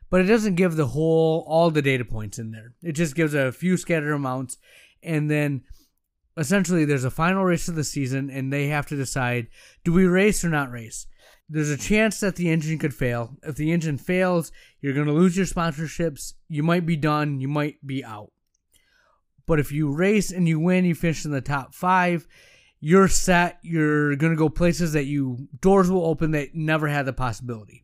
But 0.09 0.21
it 0.21 0.25
doesn't 0.25 0.55
give 0.55 0.75
the 0.75 0.87
whole, 0.87 1.45
all 1.47 1.69
the 1.69 1.81
data 1.81 2.05
points 2.05 2.39
in 2.39 2.51
there. 2.51 2.73
It 2.81 2.93
just 2.93 3.15
gives 3.15 3.33
a 3.33 3.51
few 3.51 3.77
scattered 3.77 4.13
amounts. 4.13 4.57
And 5.03 5.29
then 5.29 5.63
essentially 6.37 6.85
there's 6.85 7.03
a 7.03 7.11
final 7.11 7.43
race 7.43 7.67
of 7.67 7.75
the 7.75 7.83
season 7.83 8.29
and 8.29 8.51
they 8.51 8.67
have 8.67 8.87
to 8.87 8.95
decide 8.95 9.47
do 9.83 9.93
we 9.93 10.05
race 10.05 10.43
or 10.43 10.49
not 10.49 10.71
race? 10.71 11.05
there's 11.49 11.71
a 11.71 11.77
chance 11.77 12.19
that 12.19 12.35
the 12.35 12.49
engine 12.49 12.77
could 12.77 12.93
fail. 12.93 13.35
If 13.41 13.55
the 13.55 13.71
engine 13.71 13.97
fails, 13.97 14.51
you're 14.81 14.93
going 14.93 15.07
to 15.07 15.13
lose 15.13 15.35
your 15.35 15.47
sponsorships. 15.47 16.33
You 16.47 16.61
might 16.61 16.85
be 16.85 16.95
done. 16.95 17.41
You 17.41 17.47
might 17.47 17.85
be 17.85 18.05
out. 18.05 18.31
But 19.47 19.59
if 19.59 19.71
you 19.71 19.91
race 19.91 20.31
and 20.31 20.47
you 20.47 20.59
win, 20.59 20.85
you 20.85 20.93
finish 20.93 21.25
in 21.25 21.31
the 21.31 21.41
top 21.41 21.73
five, 21.73 22.27
you're 22.79 23.07
set. 23.07 23.57
You're 23.63 24.15
going 24.15 24.31
to 24.31 24.37
go 24.37 24.47
places 24.47 24.93
that 24.93 25.05
you, 25.05 25.47
doors 25.59 25.89
will 25.89 26.05
open 26.05 26.31
that 26.31 26.53
never 26.53 26.87
had 26.87 27.07
the 27.07 27.13
possibility. 27.13 27.83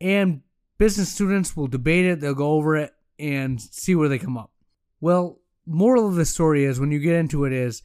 And 0.00 0.42
business 0.80 1.12
students 1.12 1.54
will 1.54 1.66
debate 1.66 2.06
it, 2.06 2.20
they'll 2.20 2.34
go 2.34 2.52
over 2.52 2.74
it 2.74 2.94
and 3.18 3.60
see 3.60 3.94
where 3.94 4.08
they 4.08 4.18
come 4.18 4.38
up. 4.38 4.50
Well, 4.98 5.38
moral 5.66 6.08
of 6.08 6.14
the 6.14 6.24
story 6.24 6.64
is 6.64 6.80
when 6.80 6.90
you 6.90 6.98
get 6.98 7.16
into 7.16 7.44
it 7.44 7.52
is 7.52 7.82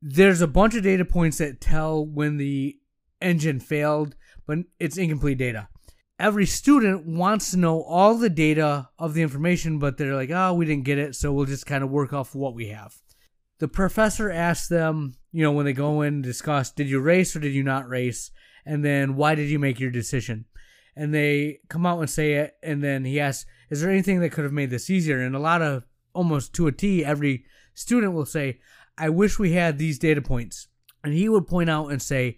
there's 0.00 0.40
a 0.40 0.46
bunch 0.46 0.74
of 0.74 0.82
data 0.82 1.04
points 1.04 1.36
that 1.38 1.60
tell 1.60 2.02
when 2.02 2.38
the 2.38 2.78
engine 3.20 3.60
failed, 3.60 4.16
but 4.46 4.60
it's 4.78 4.96
incomplete 4.96 5.36
data. 5.36 5.68
Every 6.18 6.46
student 6.46 7.06
wants 7.06 7.50
to 7.50 7.58
know 7.58 7.82
all 7.82 8.14
the 8.14 8.30
data 8.30 8.88
of 8.98 9.12
the 9.12 9.20
information, 9.20 9.78
but 9.78 9.98
they're 9.98 10.16
like, 10.16 10.30
oh, 10.30 10.54
we 10.54 10.64
didn't 10.64 10.86
get 10.86 10.96
it, 10.96 11.14
so 11.14 11.34
we'll 11.34 11.44
just 11.44 11.66
kind 11.66 11.84
of 11.84 11.90
work 11.90 12.14
off 12.14 12.34
what 12.34 12.54
we 12.54 12.68
have. 12.68 12.94
The 13.58 13.68
professor 13.68 14.30
asks 14.30 14.68
them, 14.68 15.16
you 15.32 15.42
know, 15.42 15.52
when 15.52 15.66
they 15.66 15.74
go 15.74 16.00
in 16.00 16.14
and 16.14 16.22
discuss, 16.22 16.70
did 16.70 16.88
you 16.88 16.98
race 16.98 17.36
or 17.36 17.40
did 17.40 17.52
you 17.52 17.62
not 17.62 17.90
race? 17.90 18.30
And 18.64 18.82
then 18.82 19.16
why 19.16 19.34
did 19.34 19.50
you 19.50 19.58
make 19.58 19.78
your 19.78 19.90
decision? 19.90 20.46
And 20.96 21.14
they 21.14 21.60
come 21.68 21.86
out 21.86 22.00
and 22.00 22.10
say 22.10 22.34
it, 22.34 22.56
and 22.62 22.82
then 22.82 23.04
he 23.04 23.20
asks, 23.20 23.46
is 23.70 23.80
there 23.80 23.90
anything 23.90 24.20
that 24.20 24.30
could 24.30 24.44
have 24.44 24.52
made 24.52 24.70
this 24.70 24.90
easier? 24.90 25.20
And 25.20 25.34
a 25.36 25.38
lot 25.38 25.62
of, 25.62 25.84
almost 26.12 26.52
to 26.54 26.66
a 26.66 26.72
T, 26.72 27.04
every 27.04 27.44
student 27.74 28.12
will 28.12 28.26
say, 28.26 28.60
I 28.98 29.08
wish 29.08 29.38
we 29.38 29.52
had 29.52 29.78
these 29.78 29.98
data 29.98 30.20
points. 30.20 30.68
And 31.02 31.14
he 31.14 31.28
would 31.28 31.46
point 31.46 31.70
out 31.70 31.88
and 31.88 32.02
say, 32.02 32.36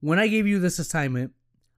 when 0.00 0.18
I 0.18 0.28
gave 0.28 0.46
you 0.46 0.58
this 0.58 0.78
assignment, 0.78 1.32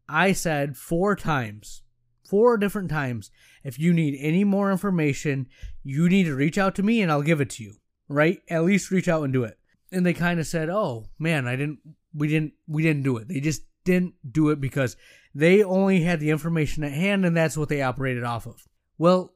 I 0.09 0.33
said 0.33 0.77
four 0.77 1.15
times, 1.15 1.83
four 2.29 2.57
different 2.57 2.91
times, 2.91 3.31
if 3.63 3.79
you 3.79 3.93
need 3.93 4.19
any 4.19 4.43
more 4.43 4.73
information, 4.73 5.47
you 5.83 6.09
need 6.09 6.25
to 6.25 6.35
reach 6.35 6.59
out 6.59 6.75
to 6.77 6.83
me 6.83 7.03
and 7.03 7.13
I'll 7.13 7.23
give 7.23 7.41
it 7.41 7.51
to 7.51 7.63
you, 7.63 7.75
right? 8.09 8.41
At 8.49 8.65
least 8.65 8.91
reach 8.91 9.09
out 9.09 9.23
and 9.23 9.33
do 9.33 9.45
it. 9.45 9.59
and 9.95 10.05
they 10.05 10.13
kind 10.13 10.41
of 10.41 10.47
said, 10.47 10.69
"Oh 10.69 11.07
man, 11.19 11.47
I 11.47 11.57
didn't, 11.57 11.79
we 12.13 12.29
didn't, 12.29 12.55
we 12.67 12.83
didn't 12.83 13.05
do 13.05 13.17
it." 13.17 13.29
They 13.29 13.41
just 13.41 13.63
didn't 13.85 14.15
do 14.31 14.51
it 14.51 14.61
because 14.61 14.97
they 15.35 15.63
only 15.63 16.03
had 16.03 16.21
the 16.21 16.31
information 16.31 16.85
at 16.85 16.93
hand, 16.93 17.25
and 17.25 17.37
that's 17.37 17.57
what 17.57 17.69
they 17.69 17.83
operated 17.83 18.25
off 18.25 18.47
of. 18.47 18.67
Well, 18.99 19.35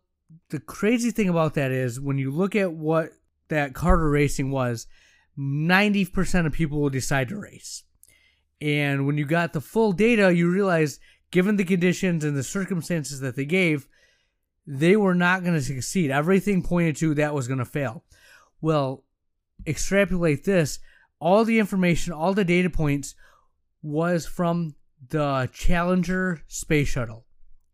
the 0.50 0.60
crazy 0.60 1.10
thing 1.10 1.28
about 1.28 1.54
that 1.54 1.70
is 1.70 2.00
when 2.00 2.18
you 2.18 2.30
look 2.30 2.54
at 2.54 2.72
what 2.72 3.10
that 3.48 3.74
Carter 3.74 4.08
racing 4.08 4.50
was, 4.50 4.86
90% 5.38 6.46
of 6.46 6.52
people 6.52 6.80
will 6.80 6.90
decide 6.90 7.28
to 7.28 7.38
race. 7.38 7.84
And 8.60 9.06
when 9.06 9.16
you 9.16 9.24
got 9.24 9.52
the 9.52 9.60
full 9.60 9.92
data, 9.92 10.34
you 10.34 10.50
realize, 10.50 10.98
given 11.30 11.56
the 11.56 11.64
conditions 11.64 12.24
and 12.24 12.36
the 12.36 12.42
circumstances 12.42 13.20
that 13.20 13.36
they 13.36 13.44
gave, 13.44 13.88
they 14.66 14.96
were 14.96 15.14
not 15.14 15.42
going 15.42 15.54
to 15.54 15.62
succeed. 15.62 16.10
Everything 16.10 16.62
pointed 16.62 16.96
to 16.96 17.14
that 17.14 17.34
was 17.34 17.48
going 17.48 17.58
to 17.58 17.64
fail. 17.64 18.04
Well, 18.60 19.04
extrapolate 19.66 20.44
this 20.44 20.78
all 21.20 21.44
the 21.44 21.58
information, 21.58 22.12
all 22.12 22.32
the 22.32 22.44
data 22.44 22.70
points 22.70 23.14
was 23.82 24.26
from 24.26 24.74
the 25.06 25.48
Challenger 25.52 26.42
space 26.46 26.88
shuttle. 26.88 27.26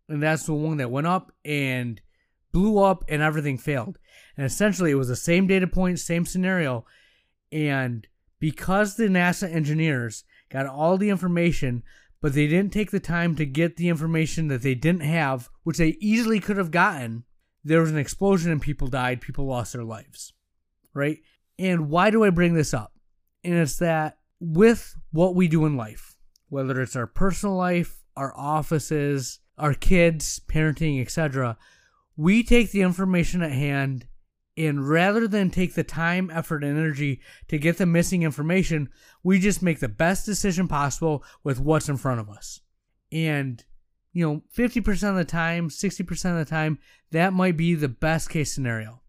And 0.08 0.22
that's 0.22 0.44
the 0.44 0.54
one 0.54 0.76
that 0.78 0.90
went 0.90 1.06
up 1.06 1.32
and 1.44 2.00
blew 2.52 2.78
up 2.78 3.04
and 3.08 3.22
everything 3.22 3.58
failed. 3.58 3.98
And 4.36 4.44
essentially, 4.46 4.90
it 4.90 4.96
was 4.96 5.08
the 5.08 5.16
same 5.16 5.46
data 5.46 5.66
point, 5.66 5.98
same 5.98 6.26
scenario. 6.26 6.84
And 7.50 8.06
because 8.38 8.96
the 8.96 9.08
NASA 9.08 9.52
engineers 9.52 10.24
got 10.50 10.66
all 10.66 10.98
the 10.98 11.10
information, 11.10 11.82
but 12.20 12.34
they 12.34 12.46
didn't 12.46 12.72
take 12.72 12.90
the 12.90 13.00
time 13.00 13.36
to 13.36 13.46
get 13.46 13.76
the 13.76 13.88
information 13.88 14.48
that 14.48 14.62
they 14.62 14.74
didn't 14.74 15.02
have, 15.02 15.50
which 15.62 15.78
they 15.78 15.96
easily 16.00 16.40
could 16.40 16.56
have 16.56 16.70
gotten, 16.70 17.24
there 17.62 17.80
was 17.80 17.90
an 17.90 17.98
explosion 17.98 18.52
and 18.52 18.60
people 18.60 18.88
died, 18.88 19.20
people 19.20 19.46
lost 19.46 19.72
their 19.72 19.84
lives. 19.84 20.32
Right? 20.92 21.18
And 21.58 21.88
why 21.88 22.10
do 22.10 22.24
I 22.24 22.30
bring 22.30 22.54
this 22.54 22.74
up? 22.74 22.92
And 23.42 23.54
it's 23.54 23.78
that 23.78 24.18
with 24.40 24.94
what 25.10 25.34
we 25.34 25.48
do 25.48 25.64
in 25.66 25.76
life, 25.76 26.13
whether 26.54 26.80
it's 26.80 26.94
our 26.94 27.08
personal 27.08 27.56
life, 27.56 28.04
our 28.16 28.32
offices, 28.36 29.40
our 29.58 29.74
kids, 29.74 30.40
parenting, 30.46 31.02
etc., 31.02 31.58
we 32.16 32.44
take 32.44 32.70
the 32.70 32.80
information 32.80 33.42
at 33.42 33.50
hand 33.50 34.06
and 34.56 34.88
rather 34.88 35.26
than 35.26 35.50
take 35.50 35.74
the 35.74 35.82
time, 35.82 36.30
effort, 36.32 36.62
and 36.62 36.78
energy 36.78 37.20
to 37.48 37.58
get 37.58 37.76
the 37.76 37.86
missing 37.86 38.22
information, 38.22 38.88
we 39.24 39.40
just 39.40 39.62
make 39.62 39.80
the 39.80 39.88
best 39.88 40.24
decision 40.24 40.68
possible 40.68 41.24
with 41.42 41.58
what's 41.58 41.88
in 41.88 41.96
front 41.96 42.20
of 42.20 42.30
us. 42.30 42.60
And, 43.10 43.64
you 44.12 44.24
know, 44.24 44.42
50% 44.56 45.10
of 45.10 45.16
the 45.16 45.24
time, 45.24 45.70
60% 45.70 46.30
of 46.30 46.38
the 46.38 46.44
time, 46.48 46.78
that 47.10 47.32
might 47.32 47.56
be 47.56 47.74
the 47.74 47.88
best 47.88 48.30
case 48.30 48.54
scenario. 48.54 49.02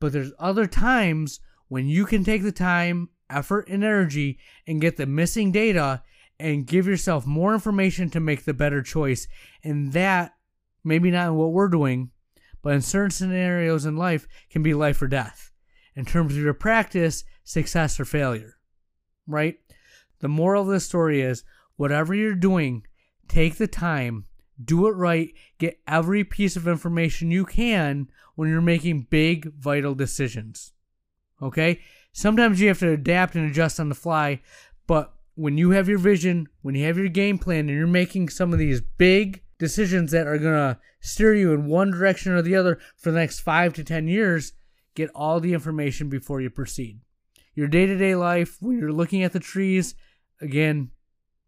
But 0.00 0.14
there's 0.14 0.32
other 0.38 0.66
times 0.66 1.38
when 1.68 1.86
you 1.86 2.06
can 2.06 2.24
take 2.24 2.42
the 2.42 2.50
time, 2.50 3.10
effort, 3.28 3.68
and 3.68 3.84
energy 3.84 4.38
and 4.66 4.80
get 4.80 4.96
the 4.96 5.04
missing 5.04 5.52
data 5.52 6.02
and 6.38 6.66
give 6.66 6.86
yourself 6.86 7.26
more 7.26 7.54
information 7.54 8.10
to 8.10 8.20
make 8.20 8.44
the 8.44 8.54
better 8.54 8.82
choice. 8.82 9.26
And 9.64 9.92
that, 9.92 10.34
maybe 10.84 11.10
not 11.10 11.28
in 11.28 11.34
what 11.36 11.52
we're 11.52 11.68
doing, 11.68 12.10
but 12.62 12.74
in 12.74 12.82
certain 12.82 13.10
scenarios 13.10 13.86
in 13.86 13.96
life, 13.96 14.26
can 14.50 14.62
be 14.62 14.74
life 14.74 15.00
or 15.00 15.08
death. 15.08 15.52
In 15.94 16.04
terms 16.04 16.36
of 16.36 16.42
your 16.42 16.54
practice, 16.54 17.24
success 17.44 17.98
or 17.98 18.04
failure. 18.04 18.54
Right? 19.26 19.56
The 20.20 20.28
moral 20.28 20.62
of 20.62 20.68
this 20.68 20.84
story 20.84 21.20
is 21.20 21.44
whatever 21.76 22.14
you're 22.14 22.34
doing, 22.34 22.86
take 23.28 23.56
the 23.56 23.66
time, 23.66 24.24
do 24.62 24.86
it 24.86 24.92
right, 24.92 25.32
get 25.58 25.78
every 25.86 26.24
piece 26.24 26.56
of 26.56 26.68
information 26.68 27.30
you 27.30 27.44
can 27.44 28.08
when 28.34 28.48
you're 28.48 28.60
making 28.60 29.06
big, 29.10 29.52
vital 29.54 29.94
decisions. 29.94 30.72
Okay? 31.42 31.80
Sometimes 32.12 32.60
you 32.60 32.68
have 32.68 32.78
to 32.78 32.90
adapt 32.90 33.34
and 33.34 33.50
adjust 33.50 33.78
on 33.78 33.88
the 33.88 33.94
fly, 33.94 34.40
but 34.86 35.12
when 35.36 35.56
you 35.58 35.70
have 35.70 35.88
your 35.88 35.98
vision, 35.98 36.48
when 36.62 36.74
you 36.74 36.84
have 36.86 36.98
your 36.98 37.08
game 37.08 37.38
plan, 37.38 37.68
and 37.68 37.78
you're 37.78 37.86
making 37.86 38.28
some 38.28 38.52
of 38.52 38.58
these 38.58 38.80
big 38.80 39.42
decisions 39.58 40.10
that 40.10 40.26
are 40.26 40.38
going 40.38 40.54
to 40.54 40.78
steer 41.00 41.34
you 41.34 41.52
in 41.52 41.66
one 41.66 41.90
direction 41.90 42.32
or 42.32 42.42
the 42.42 42.56
other 42.56 42.78
for 42.96 43.10
the 43.10 43.20
next 43.20 43.40
five 43.40 43.72
to 43.74 43.84
10 43.84 44.08
years, 44.08 44.52
get 44.94 45.10
all 45.14 45.38
the 45.38 45.52
information 45.52 46.08
before 46.08 46.40
you 46.40 46.50
proceed. 46.50 47.00
Your 47.54 47.68
day 47.68 47.86
to 47.86 47.96
day 47.96 48.14
life, 48.16 48.56
when 48.60 48.78
you're 48.78 48.92
looking 48.92 49.22
at 49.22 49.32
the 49.32 49.40
trees, 49.40 49.94
again, 50.40 50.90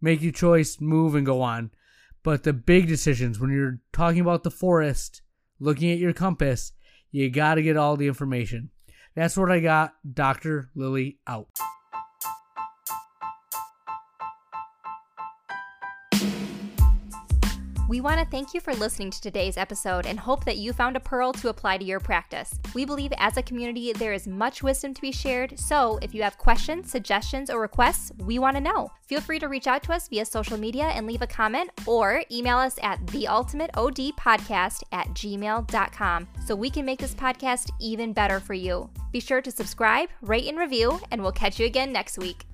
make 0.00 0.22
your 0.22 0.32
choice, 0.32 0.80
move, 0.80 1.14
and 1.14 1.26
go 1.26 1.40
on. 1.40 1.70
But 2.22 2.44
the 2.44 2.52
big 2.52 2.88
decisions, 2.88 3.40
when 3.40 3.50
you're 3.50 3.80
talking 3.92 4.20
about 4.20 4.42
the 4.42 4.50
forest, 4.50 5.22
looking 5.58 5.90
at 5.90 5.98
your 5.98 6.12
compass, 6.12 6.72
you 7.10 7.30
got 7.30 7.54
to 7.54 7.62
get 7.62 7.76
all 7.76 7.96
the 7.96 8.06
information. 8.06 8.70
That's 9.14 9.36
what 9.36 9.50
I 9.50 9.60
got. 9.60 9.94
Dr. 10.14 10.70
Lilly 10.74 11.18
out. 11.26 11.48
We 17.88 18.02
want 18.02 18.20
to 18.20 18.26
thank 18.26 18.52
you 18.52 18.60
for 18.60 18.74
listening 18.74 19.10
to 19.12 19.20
today's 19.20 19.56
episode 19.56 20.04
and 20.04 20.20
hope 20.20 20.44
that 20.44 20.58
you 20.58 20.74
found 20.74 20.94
a 20.94 21.00
pearl 21.00 21.32
to 21.32 21.48
apply 21.48 21.78
to 21.78 21.84
your 21.86 22.00
practice. 22.00 22.52
We 22.74 22.84
believe 22.84 23.14
as 23.16 23.38
a 23.38 23.42
community 23.42 23.94
there 23.94 24.12
is 24.12 24.28
much 24.28 24.62
wisdom 24.62 24.92
to 24.92 25.00
be 25.00 25.10
shared, 25.10 25.58
so 25.58 25.98
if 26.02 26.14
you 26.14 26.22
have 26.22 26.36
questions, 26.36 26.90
suggestions, 26.90 27.48
or 27.48 27.62
requests, 27.62 28.12
we 28.18 28.38
want 28.38 28.58
to 28.58 28.60
know. 28.60 28.92
Feel 29.06 29.22
free 29.22 29.38
to 29.38 29.48
reach 29.48 29.66
out 29.66 29.82
to 29.84 29.94
us 29.94 30.06
via 30.06 30.26
social 30.26 30.58
media 30.58 30.84
and 30.84 31.06
leave 31.06 31.22
a 31.22 31.26
comment 31.26 31.70
or 31.86 32.22
email 32.30 32.58
us 32.58 32.78
at 32.82 33.04
theultimateodpodcast 33.06 34.82
at 34.92 35.06
gmail.com 35.08 36.28
so 36.44 36.54
we 36.54 36.68
can 36.68 36.84
make 36.84 36.98
this 36.98 37.14
podcast 37.14 37.70
even 37.80 38.12
better 38.12 38.38
for 38.38 38.52
you. 38.52 38.90
Be 39.12 39.20
sure 39.20 39.40
to 39.40 39.50
subscribe, 39.50 40.10
rate, 40.20 40.46
and 40.46 40.58
review, 40.58 41.00
and 41.10 41.22
we'll 41.22 41.32
catch 41.32 41.58
you 41.58 41.64
again 41.64 41.90
next 41.90 42.18
week. 42.18 42.47